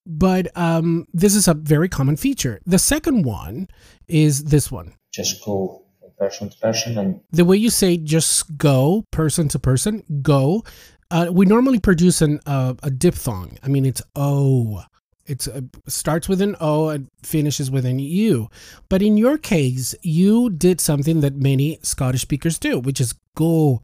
But 0.06 0.56
um, 0.56 1.06
this 1.12 1.34
is 1.34 1.48
a 1.48 1.54
very 1.54 1.88
common 1.88 2.16
feature. 2.16 2.60
The 2.64 2.78
second 2.78 3.24
one 3.24 3.66
is 4.06 4.44
this 4.44 4.70
one. 4.70 4.94
Just 5.12 5.44
go 5.44 5.82
person 6.18 6.48
to 6.48 6.58
person 6.58 6.98
and 6.98 7.20
the 7.30 7.44
way 7.44 7.56
you 7.56 7.70
say 7.70 7.96
just 7.96 8.56
go 8.58 9.04
person 9.10 9.48
to 9.48 9.58
person 9.58 10.02
go 10.22 10.64
uh, 11.10 11.28
we 11.30 11.46
normally 11.46 11.80
produce 11.80 12.20
an 12.20 12.40
uh, 12.46 12.74
a 12.82 12.90
diphthong 12.90 13.58
i 13.62 13.68
mean 13.68 13.84
it's 13.84 14.02
o 14.16 14.82
It 15.26 15.46
uh, 15.46 15.60
starts 15.86 16.26
with 16.28 16.40
an 16.40 16.56
o 16.60 16.88
and 16.88 17.08
finishes 17.22 17.70
with 17.70 17.84
an 17.84 17.98
u 17.98 18.48
but 18.88 19.02
in 19.02 19.16
your 19.16 19.38
case 19.38 19.94
you 20.02 20.50
did 20.50 20.80
something 20.80 21.20
that 21.20 21.34
many 21.36 21.78
scottish 21.82 22.22
speakers 22.22 22.58
do 22.58 22.78
which 22.78 23.00
is 23.00 23.14
go 23.34 23.82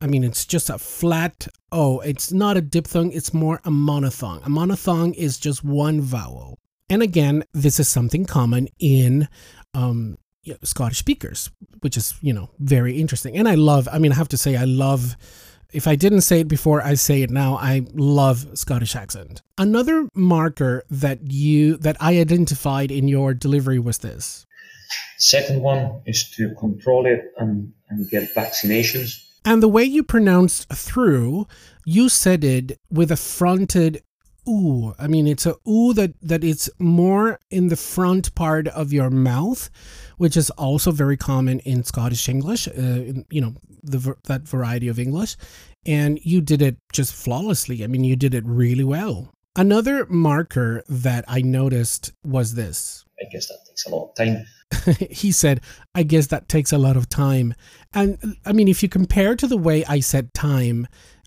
I 0.00 0.06
mean, 0.06 0.24
it's 0.24 0.44
just 0.44 0.68
a 0.68 0.78
flat 0.78 1.48
O. 1.72 2.00
It's 2.00 2.30
not 2.30 2.56
a 2.56 2.60
diphthong, 2.60 3.12
it's 3.12 3.32
more 3.32 3.60
a 3.64 3.70
monophthong. 3.70 4.44
A 4.44 4.50
monophthong 4.50 5.14
is 5.14 5.38
just 5.38 5.64
one 5.64 6.00
vowel. 6.02 6.58
And 6.88 7.02
again, 7.02 7.44
this 7.52 7.80
is 7.80 7.88
something 7.88 8.26
common 8.26 8.68
in 8.78 9.28
um, 9.74 10.18
Scottish 10.62 10.98
speakers, 10.98 11.50
which 11.80 11.96
is, 11.96 12.14
you 12.20 12.32
know, 12.32 12.50
very 12.58 12.98
interesting. 13.00 13.36
And 13.36 13.48
I 13.48 13.54
love, 13.54 13.88
I 13.92 13.98
mean, 13.98 14.12
I 14.12 14.14
have 14.16 14.28
to 14.28 14.36
say, 14.36 14.56
I 14.56 14.64
love, 14.64 15.16
if 15.72 15.86
I 15.86 15.96
didn't 15.96 16.22
say 16.22 16.40
it 16.40 16.48
before, 16.48 16.82
I 16.82 16.94
say 16.94 17.22
it 17.22 17.30
now. 17.30 17.56
I 17.56 17.86
love 17.94 18.58
Scottish 18.58 18.96
accent. 18.96 19.42
Another 19.58 20.08
marker 20.14 20.84
that 20.90 21.30
you, 21.30 21.76
that 21.78 21.96
I 22.00 22.18
identified 22.18 22.90
in 22.90 23.08
your 23.08 23.34
delivery 23.34 23.78
was 23.78 23.98
this. 23.98 24.46
Second 25.18 25.62
one 25.62 26.02
is 26.06 26.30
to 26.36 26.54
control 26.54 27.06
it 27.06 27.32
and, 27.38 27.72
and 27.88 28.08
get 28.08 28.34
vaccinations. 28.34 29.22
And 29.44 29.62
the 29.62 29.68
way 29.68 29.84
you 29.84 30.02
pronounced 30.02 30.68
through, 30.72 31.46
you 31.84 32.08
said 32.08 32.42
it 32.42 32.80
with 32.90 33.12
a 33.12 33.16
fronted 33.16 34.02
ooh. 34.48 34.94
I 34.98 35.06
mean, 35.06 35.26
it's 35.26 35.46
a 35.46 35.56
ooh 35.68 35.92
that 35.94 36.14
that 36.22 36.44
it's 36.44 36.70
more 36.78 37.38
in 37.50 37.68
the 37.68 37.76
front 37.76 38.34
part 38.34 38.68
of 38.68 38.92
your 38.92 39.10
mouth, 39.10 39.70
which 40.16 40.36
is 40.36 40.50
also 40.50 40.90
very 40.90 41.16
common 41.16 41.60
in 41.60 41.84
Scottish 41.84 42.28
English. 42.28 42.68
Uh, 42.68 43.22
you 43.30 43.40
know, 43.40 43.54
the 43.82 44.14
that 44.24 44.42
variety 44.42 44.88
of 44.88 44.98
English, 44.98 45.36
and 45.84 46.18
you 46.22 46.40
did 46.40 46.62
it 46.62 46.76
just 46.92 47.14
flawlessly. 47.14 47.84
I 47.84 47.86
mean, 47.86 48.04
you 48.04 48.16
did 48.16 48.34
it 48.34 48.44
really 48.46 48.84
well. 48.84 49.32
Another 49.56 50.04
marker 50.06 50.82
that 50.88 51.24
I 51.28 51.40
noticed 51.40 52.12
was 52.22 52.54
this. 52.54 53.04
I 53.18 53.24
guess 53.32 53.48
that 53.48 53.58
takes 53.66 53.86
a 53.86 53.90
lot 53.90 54.10
of 54.10 54.14
time. 54.14 54.44
he 55.10 55.32
said, 55.32 55.62
I 55.94 56.02
guess 56.02 56.26
that 56.26 56.48
takes 56.48 56.72
a 56.72 56.78
lot 56.78 56.96
of 56.96 57.08
time. 57.08 57.54
And 57.94 58.36
I 58.44 58.52
mean, 58.52 58.68
if 58.68 58.82
you 58.82 58.88
compare 58.88 59.34
to 59.36 59.46
the 59.46 59.56
way 59.56 59.84
I 59.86 60.00
said 60.00 60.34
time, 60.34 60.86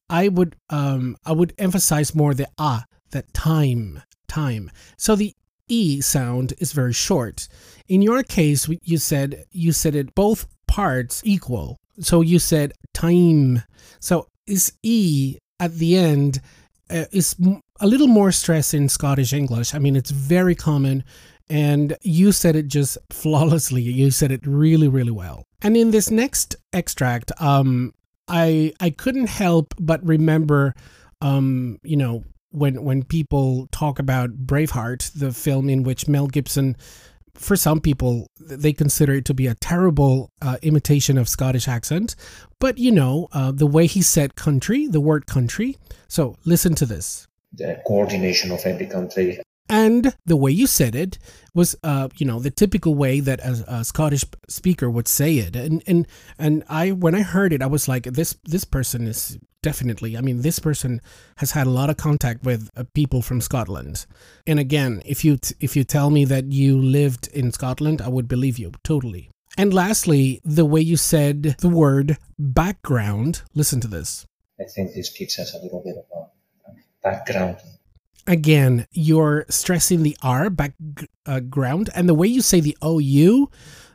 I 0.10 0.28
would 0.28 0.56
um 0.70 1.18
I 1.26 1.32
would 1.32 1.54
emphasize 1.58 2.16
more 2.16 2.34
the 2.34 2.48
ah 2.58 2.86
that 3.12 3.34
time, 3.34 4.02
time. 4.28 4.72
So 4.98 5.16
the 5.16 5.34
e 5.68 6.02
sound 6.02 6.54
is 6.60 6.74
very 6.74 6.94
short. 6.94 7.48
In 7.88 8.02
your 8.02 8.24
case, 8.24 8.68
you 8.84 8.98
said 8.98 9.46
you 9.52 9.72
said 9.72 9.96
it 9.96 10.16
both 10.16 10.48
parts 10.68 11.22
equal. 11.26 11.78
So 12.00 12.22
you 12.22 12.40
said 12.40 12.74
time. 12.94 13.64
So 14.00 14.28
is 14.48 14.74
e 14.84 15.38
at 15.60 15.76
the 15.76 15.98
end 15.98 16.42
uh, 16.90 17.06
is 17.12 17.36
a 17.80 17.88
little 17.88 18.08
more 18.08 18.32
stress 18.32 18.74
in 18.74 18.90
Scottish 18.90 19.34
English. 19.34 19.74
I 19.74 19.80
mean, 19.80 19.96
it's 19.96 20.12
very 20.12 20.56
common 20.56 21.04
and 21.50 21.96
you 22.02 22.32
said 22.32 22.56
it 22.56 22.68
just 22.68 22.98
flawlessly. 23.10 23.82
You 23.82 24.12
said 24.12 24.32
it 24.32 24.46
really, 24.46 24.88
really 24.88 25.12
well. 25.12 25.44
And 25.62 25.76
in 25.76 25.92
this 25.92 26.10
next 26.10 26.56
extract, 26.74 27.32
um, 27.42 27.94
I 28.28 28.74
I 28.80 28.92
couldn't 28.92 29.30
help 29.30 29.74
but 29.80 30.06
remember, 30.06 30.76
um, 31.22 31.80
you 31.84 31.98
know, 31.98 32.24
when 32.52 32.84
when 32.84 33.04
people 33.04 33.68
talk 33.72 34.00
about 34.00 34.46
Braveheart, 34.46 35.12
the 35.14 35.32
film 35.32 35.70
in 35.70 35.84
which 35.84 36.08
Mel 36.08 36.28
Gibson, 36.28 36.76
for 37.34 37.56
some 37.56 37.80
people, 37.80 38.28
they 38.40 38.74
consider 38.74 39.16
it 39.16 39.26
to 39.26 39.34
be 39.34 39.48
a 39.48 39.56
terrible 39.56 40.32
uh, 40.42 40.58
imitation 40.62 41.18
of 41.18 41.30
Scottish 41.30 41.68
accent. 41.68 42.16
But 42.60 42.78
you 42.78 42.92
know, 42.92 43.28
uh, 43.32 43.52
the 43.52 43.68
way 43.68 43.88
he 43.88 44.02
said 44.02 44.36
country, 44.36 44.88
the 44.88 45.02
word 45.02 45.28
country. 45.28 45.78
So 46.08 46.38
listen 46.46 46.76
to 46.76 46.86
this. 46.86 47.28
The 47.54 47.82
coordination 47.86 48.52
of 48.52 48.62
every 48.66 48.86
country 48.86 49.40
and 49.70 50.16
the 50.26 50.36
way 50.36 50.52
you 50.52 50.68
said 50.68 50.96
it 50.96 51.20
was 51.54 51.76
uh, 51.84 52.10
you 52.18 52.26
know 52.26 52.40
the 52.40 52.52
typical 52.52 52.96
way 52.96 53.20
that 53.20 53.40
a, 53.42 53.64
a, 53.68 53.86
scottish 53.86 54.24
speaker 54.48 54.90
would 54.90 55.08
say 55.08 55.38
it. 55.38 55.56
And 55.56 55.84
and 55.88 56.08
and 56.38 56.64
i 56.68 56.92
when 56.92 57.16
i 57.16 57.22
heard 57.22 57.54
it 57.54 57.62
i 57.62 57.68
was 57.68 57.88
like 57.88 58.04
this 58.04 58.36
this 58.44 58.66
person 58.66 59.08
is 59.08 59.38
definitely 59.62 60.18
i 60.18 60.22
mean 60.22 60.42
this 60.42 60.60
person 60.60 61.02
has 61.38 61.52
had 61.52 61.68
a 61.68 61.70
lot 61.70 61.90
of 61.90 61.98
contact 61.98 62.44
with 62.44 62.70
uh, 62.76 62.84
people 62.94 63.22
from 63.22 63.42
scotland. 63.42 64.06
And 64.48 64.60
again 64.60 65.02
if 65.06 65.24
you 65.24 65.38
t- 65.38 65.56
if 65.60 65.76
you 65.76 65.84
tell 65.84 66.10
me 66.10 66.26
that 66.26 66.52
you 66.52 66.82
lived 66.82 67.28
in 67.34 67.52
scotland 67.52 68.02
i 68.02 68.10
would 68.10 68.28
believe 68.28 68.58
you 68.58 68.72
totally. 68.84 69.30
And 69.58 69.74
lastly 69.74 70.42
the 70.44 70.66
way 70.66 70.82
you 70.82 70.98
said 70.98 71.44
the 71.60 71.70
word 71.70 72.18
background 72.38 73.44
listen 73.54 73.80
to 73.82 73.88
this. 73.88 74.26
I 74.60 74.66
think 74.66 74.94
this 74.94 75.10
gives 75.10 75.40
us 75.40 75.54
a 75.54 75.60
little 75.60 75.82
bit 75.84 75.96
of 75.98 76.06
a 76.16 76.72
background 77.02 77.58
again, 78.28 78.88
you're 78.92 79.46
stressing 79.50 80.04
the 80.04 80.18
R 80.22 80.50
background, 80.50 81.90
uh, 81.90 81.92
and 81.96 82.08
the 82.10 82.14
way 82.14 82.28
you 82.28 82.42
say 82.42 82.60
the 82.60 82.78
OU, 82.84 83.50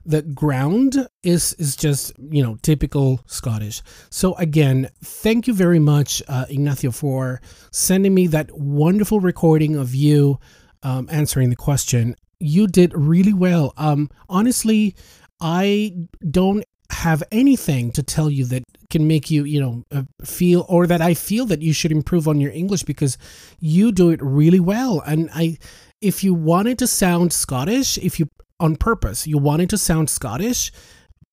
the 0.06 0.22
ground 0.22 1.08
is 1.22 1.54
is 1.54 1.76
just 1.76 2.12
you 2.18 2.42
know 2.42 2.56
typical 2.62 3.20
Scottish. 3.26 3.82
So 4.10 4.34
again, 4.34 4.90
thank 5.02 5.46
you 5.46 5.54
very 5.54 5.78
much, 5.78 6.22
uh, 6.28 6.46
Ignacio, 6.48 6.90
for 6.90 7.40
sending 7.70 8.14
me 8.14 8.26
that 8.28 8.50
wonderful 8.56 9.20
recording 9.20 9.76
of 9.76 9.94
you 9.94 10.38
um, 10.82 11.08
answering 11.10 11.50
the 11.50 11.56
question. 11.56 12.16
You 12.38 12.66
did 12.66 12.92
really 12.94 13.32
well. 13.32 13.72
Um, 13.76 14.10
honestly, 14.28 14.94
I 15.40 15.94
don't 16.30 16.64
have 16.90 17.22
anything 17.32 17.90
to 17.92 18.02
tell 18.02 18.30
you 18.30 18.44
that 18.46 18.62
can 18.90 19.06
make 19.06 19.30
you, 19.30 19.44
you 19.44 19.60
know, 19.60 19.84
uh, 19.90 20.02
feel 20.24 20.64
or 20.68 20.86
that 20.86 21.00
I 21.00 21.14
feel 21.14 21.46
that 21.46 21.62
you 21.62 21.72
should 21.72 21.92
improve 21.92 22.28
on 22.28 22.40
your 22.40 22.52
English 22.52 22.82
because 22.82 23.18
you 23.58 23.92
do 23.92 24.10
it 24.10 24.20
really 24.22 24.60
well. 24.60 25.00
And 25.00 25.30
I, 25.34 25.58
if 26.00 26.22
you 26.22 26.34
wanted 26.34 26.78
to 26.80 26.86
sound 26.86 27.32
Scottish, 27.32 27.98
if 27.98 28.20
you 28.20 28.28
on 28.60 28.76
purpose 28.76 29.26
you 29.26 29.36
wanted 29.36 29.68
to 29.70 29.78
sound 29.78 30.08
Scottish, 30.08 30.70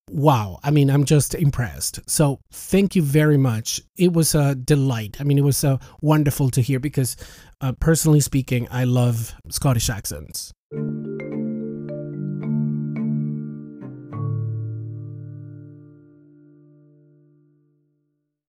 wow. 0.10 0.60
I 0.64 0.72
mean, 0.72 0.90
I'm 0.90 1.06
just 1.06 1.36
impressed. 1.36 2.00
So 2.10 2.40
thank 2.52 2.96
you 2.96 3.02
very 3.02 3.38
much. 3.38 3.82
It 3.98 4.14
was 4.14 4.34
a 4.36 4.56
delight. 4.56 5.18
I 5.20 5.24
mean, 5.24 5.38
it 5.38 5.44
was 5.44 5.64
uh, 5.64 5.78
wonderful 6.02 6.50
to 6.52 6.62
hear 6.62 6.80
because, 6.80 7.16
uh, 7.62 7.74
personally 7.74 8.22
speaking, 8.22 8.68
I 8.72 8.86
love 8.86 9.34
Scottish 9.50 9.90
accents. 9.90 10.54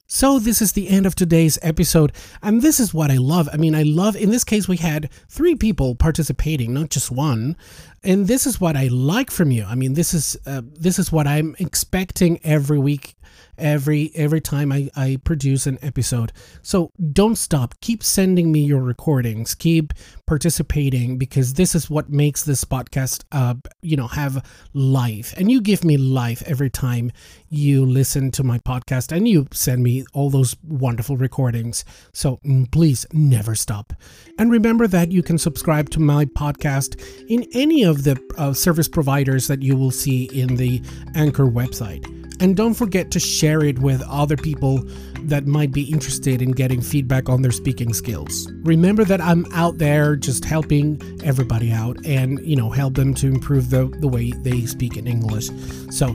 So, 0.09 0.39
this 0.39 0.61
is 0.61 0.71
the 0.71 0.87
end 0.87 1.05
of 1.05 1.15
today's 1.15 1.59
episode, 1.61 2.13
and 2.41 2.61
this 2.61 2.79
is 2.79 2.93
what 2.93 3.11
I 3.11 3.17
love. 3.17 3.49
I 3.51 3.57
mean, 3.57 3.75
I 3.75 3.83
love, 3.83 4.15
in 4.15 4.29
this 4.29 4.45
case, 4.45 4.65
we 4.65 4.77
had 4.77 5.09
three 5.27 5.53
people 5.53 5.95
participating, 5.95 6.73
not 6.73 6.89
just 6.89 7.11
one. 7.11 7.57
And 8.03 8.25
this 8.25 8.47
is 8.47 8.61
what 8.61 8.77
I 8.77 8.87
like 8.87 9.29
from 9.29 9.51
you. 9.51 9.65
I 9.65 9.75
mean, 9.75 9.95
this 9.95 10.13
is 10.13 10.37
uh, 10.45 10.61
this 10.63 10.97
is 10.97 11.11
what 11.11 11.27
I'm 11.27 11.57
expecting 11.59 12.39
every 12.45 12.79
week 12.79 13.16
every 13.57 14.11
every 14.15 14.41
time 14.41 14.71
I, 14.71 14.89
I 14.95 15.19
produce 15.23 15.67
an 15.67 15.77
episode. 15.81 16.31
So 16.61 16.91
don't 17.13 17.37
stop. 17.37 17.75
Keep 17.81 18.03
sending 18.03 18.51
me 18.51 18.61
your 18.61 18.81
recordings. 18.81 19.55
Keep 19.55 19.93
participating 20.25 21.17
because 21.17 21.53
this 21.53 21.75
is 21.75 21.89
what 21.89 22.09
makes 22.09 22.43
this 22.43 22.63
podcast 22.65 23.23
uh 23.31 23.55
you 23.81 23.95
know 23.95 24.07
have 24.07 24.43
life. 24.73 25.33
And 25.37 25.51
you 25.51 25.61
give 25.61 25.83
me 25.83 25.97
life 25.97 26.43
every 26.45 26.69
time 26.69 27.11
you 27.49 27.85
listen 27.85 28.31
to 28.31 28.43
my 28.43 28.59
podcast 28.59 29.15
and 29.15 29.27
you 29.27 29.47
send 29.51 29.83
me 29.83 30.05
all 30.13 30.29
those 30.29 30.55
wonderful 30.63 31.17
recordings. 31.17 31.85
So 32.13 32.37
mm, 32.45 32.71
please 32.71 33.05
never 33.13 33.55
stop. 33.55 33.93
And 34.37 34.51
remember 34.51 34.87
that 34.87 35.11
you 35.11 35.23
can 35.23 35.37
subscribe 35.37 35.89
to 35.91 35.99
my 35.99 36.25
podcast 36.25 37.01
in 37.29 37.45
any 37.53 37.83
of 37.83 38.03
the 38.03 38.17
uh, 38.37 38.53
service 38.53 38.87
providers 38.87 39.47
that 39.47 39.61
you 39.61 39.75
will 39.75 39.91
see 39.91 40.25
in 40.25 40.55
the 40.55 40.81
Anchor 41.15 41.45
website. 41.45 42.05
And 42.39 42.55
don't 42.55 42.75
forget 42.75 43.09
to 43.11 43.19
share 43.47 43.63
it 43.63 43.79
with 43.79 44.01
other 44.09 44.35
people 44.35 44.83
that 45.21 45.47
might 45.47 45.71
be 45.71 45.83
interested 45.83 46.41
in 46.41 46.51
getting 46.51 46.81
feedback 46.81 47.29
on 47.29 47.41
their 47.43 47.51
speaking 47.51 47.93
skills. 47.93 48.51
Remember 48.63 49.05
that 49.05 49.21
I'm 49.21 49.45
out 49.53 49.77
there 49.77 50.17
just 50.17 50.43
helping 50.43 51.01
everybody 51.23 51.71
out 51.71 51.95
and, 52.05 52.45
you 52.45 52.57
know, 52.57 52.69
help 52.69 52.95
them 52.95 53.13
to 53.13 53.27
improve 53.27 53.69
the, 53.69 53.85
the 54.01 54.07
way 54.09 54.31
they 54.43 54.65
speak 54.65 54.97
in 54.97 55.07
English. 55.07 55.49
So 55.91 56.13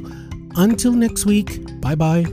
until 0.57 0.93
next 0.93 1.25
week, 1.25 1.81
bye 1.81 1.95
bye. 1.95 2.27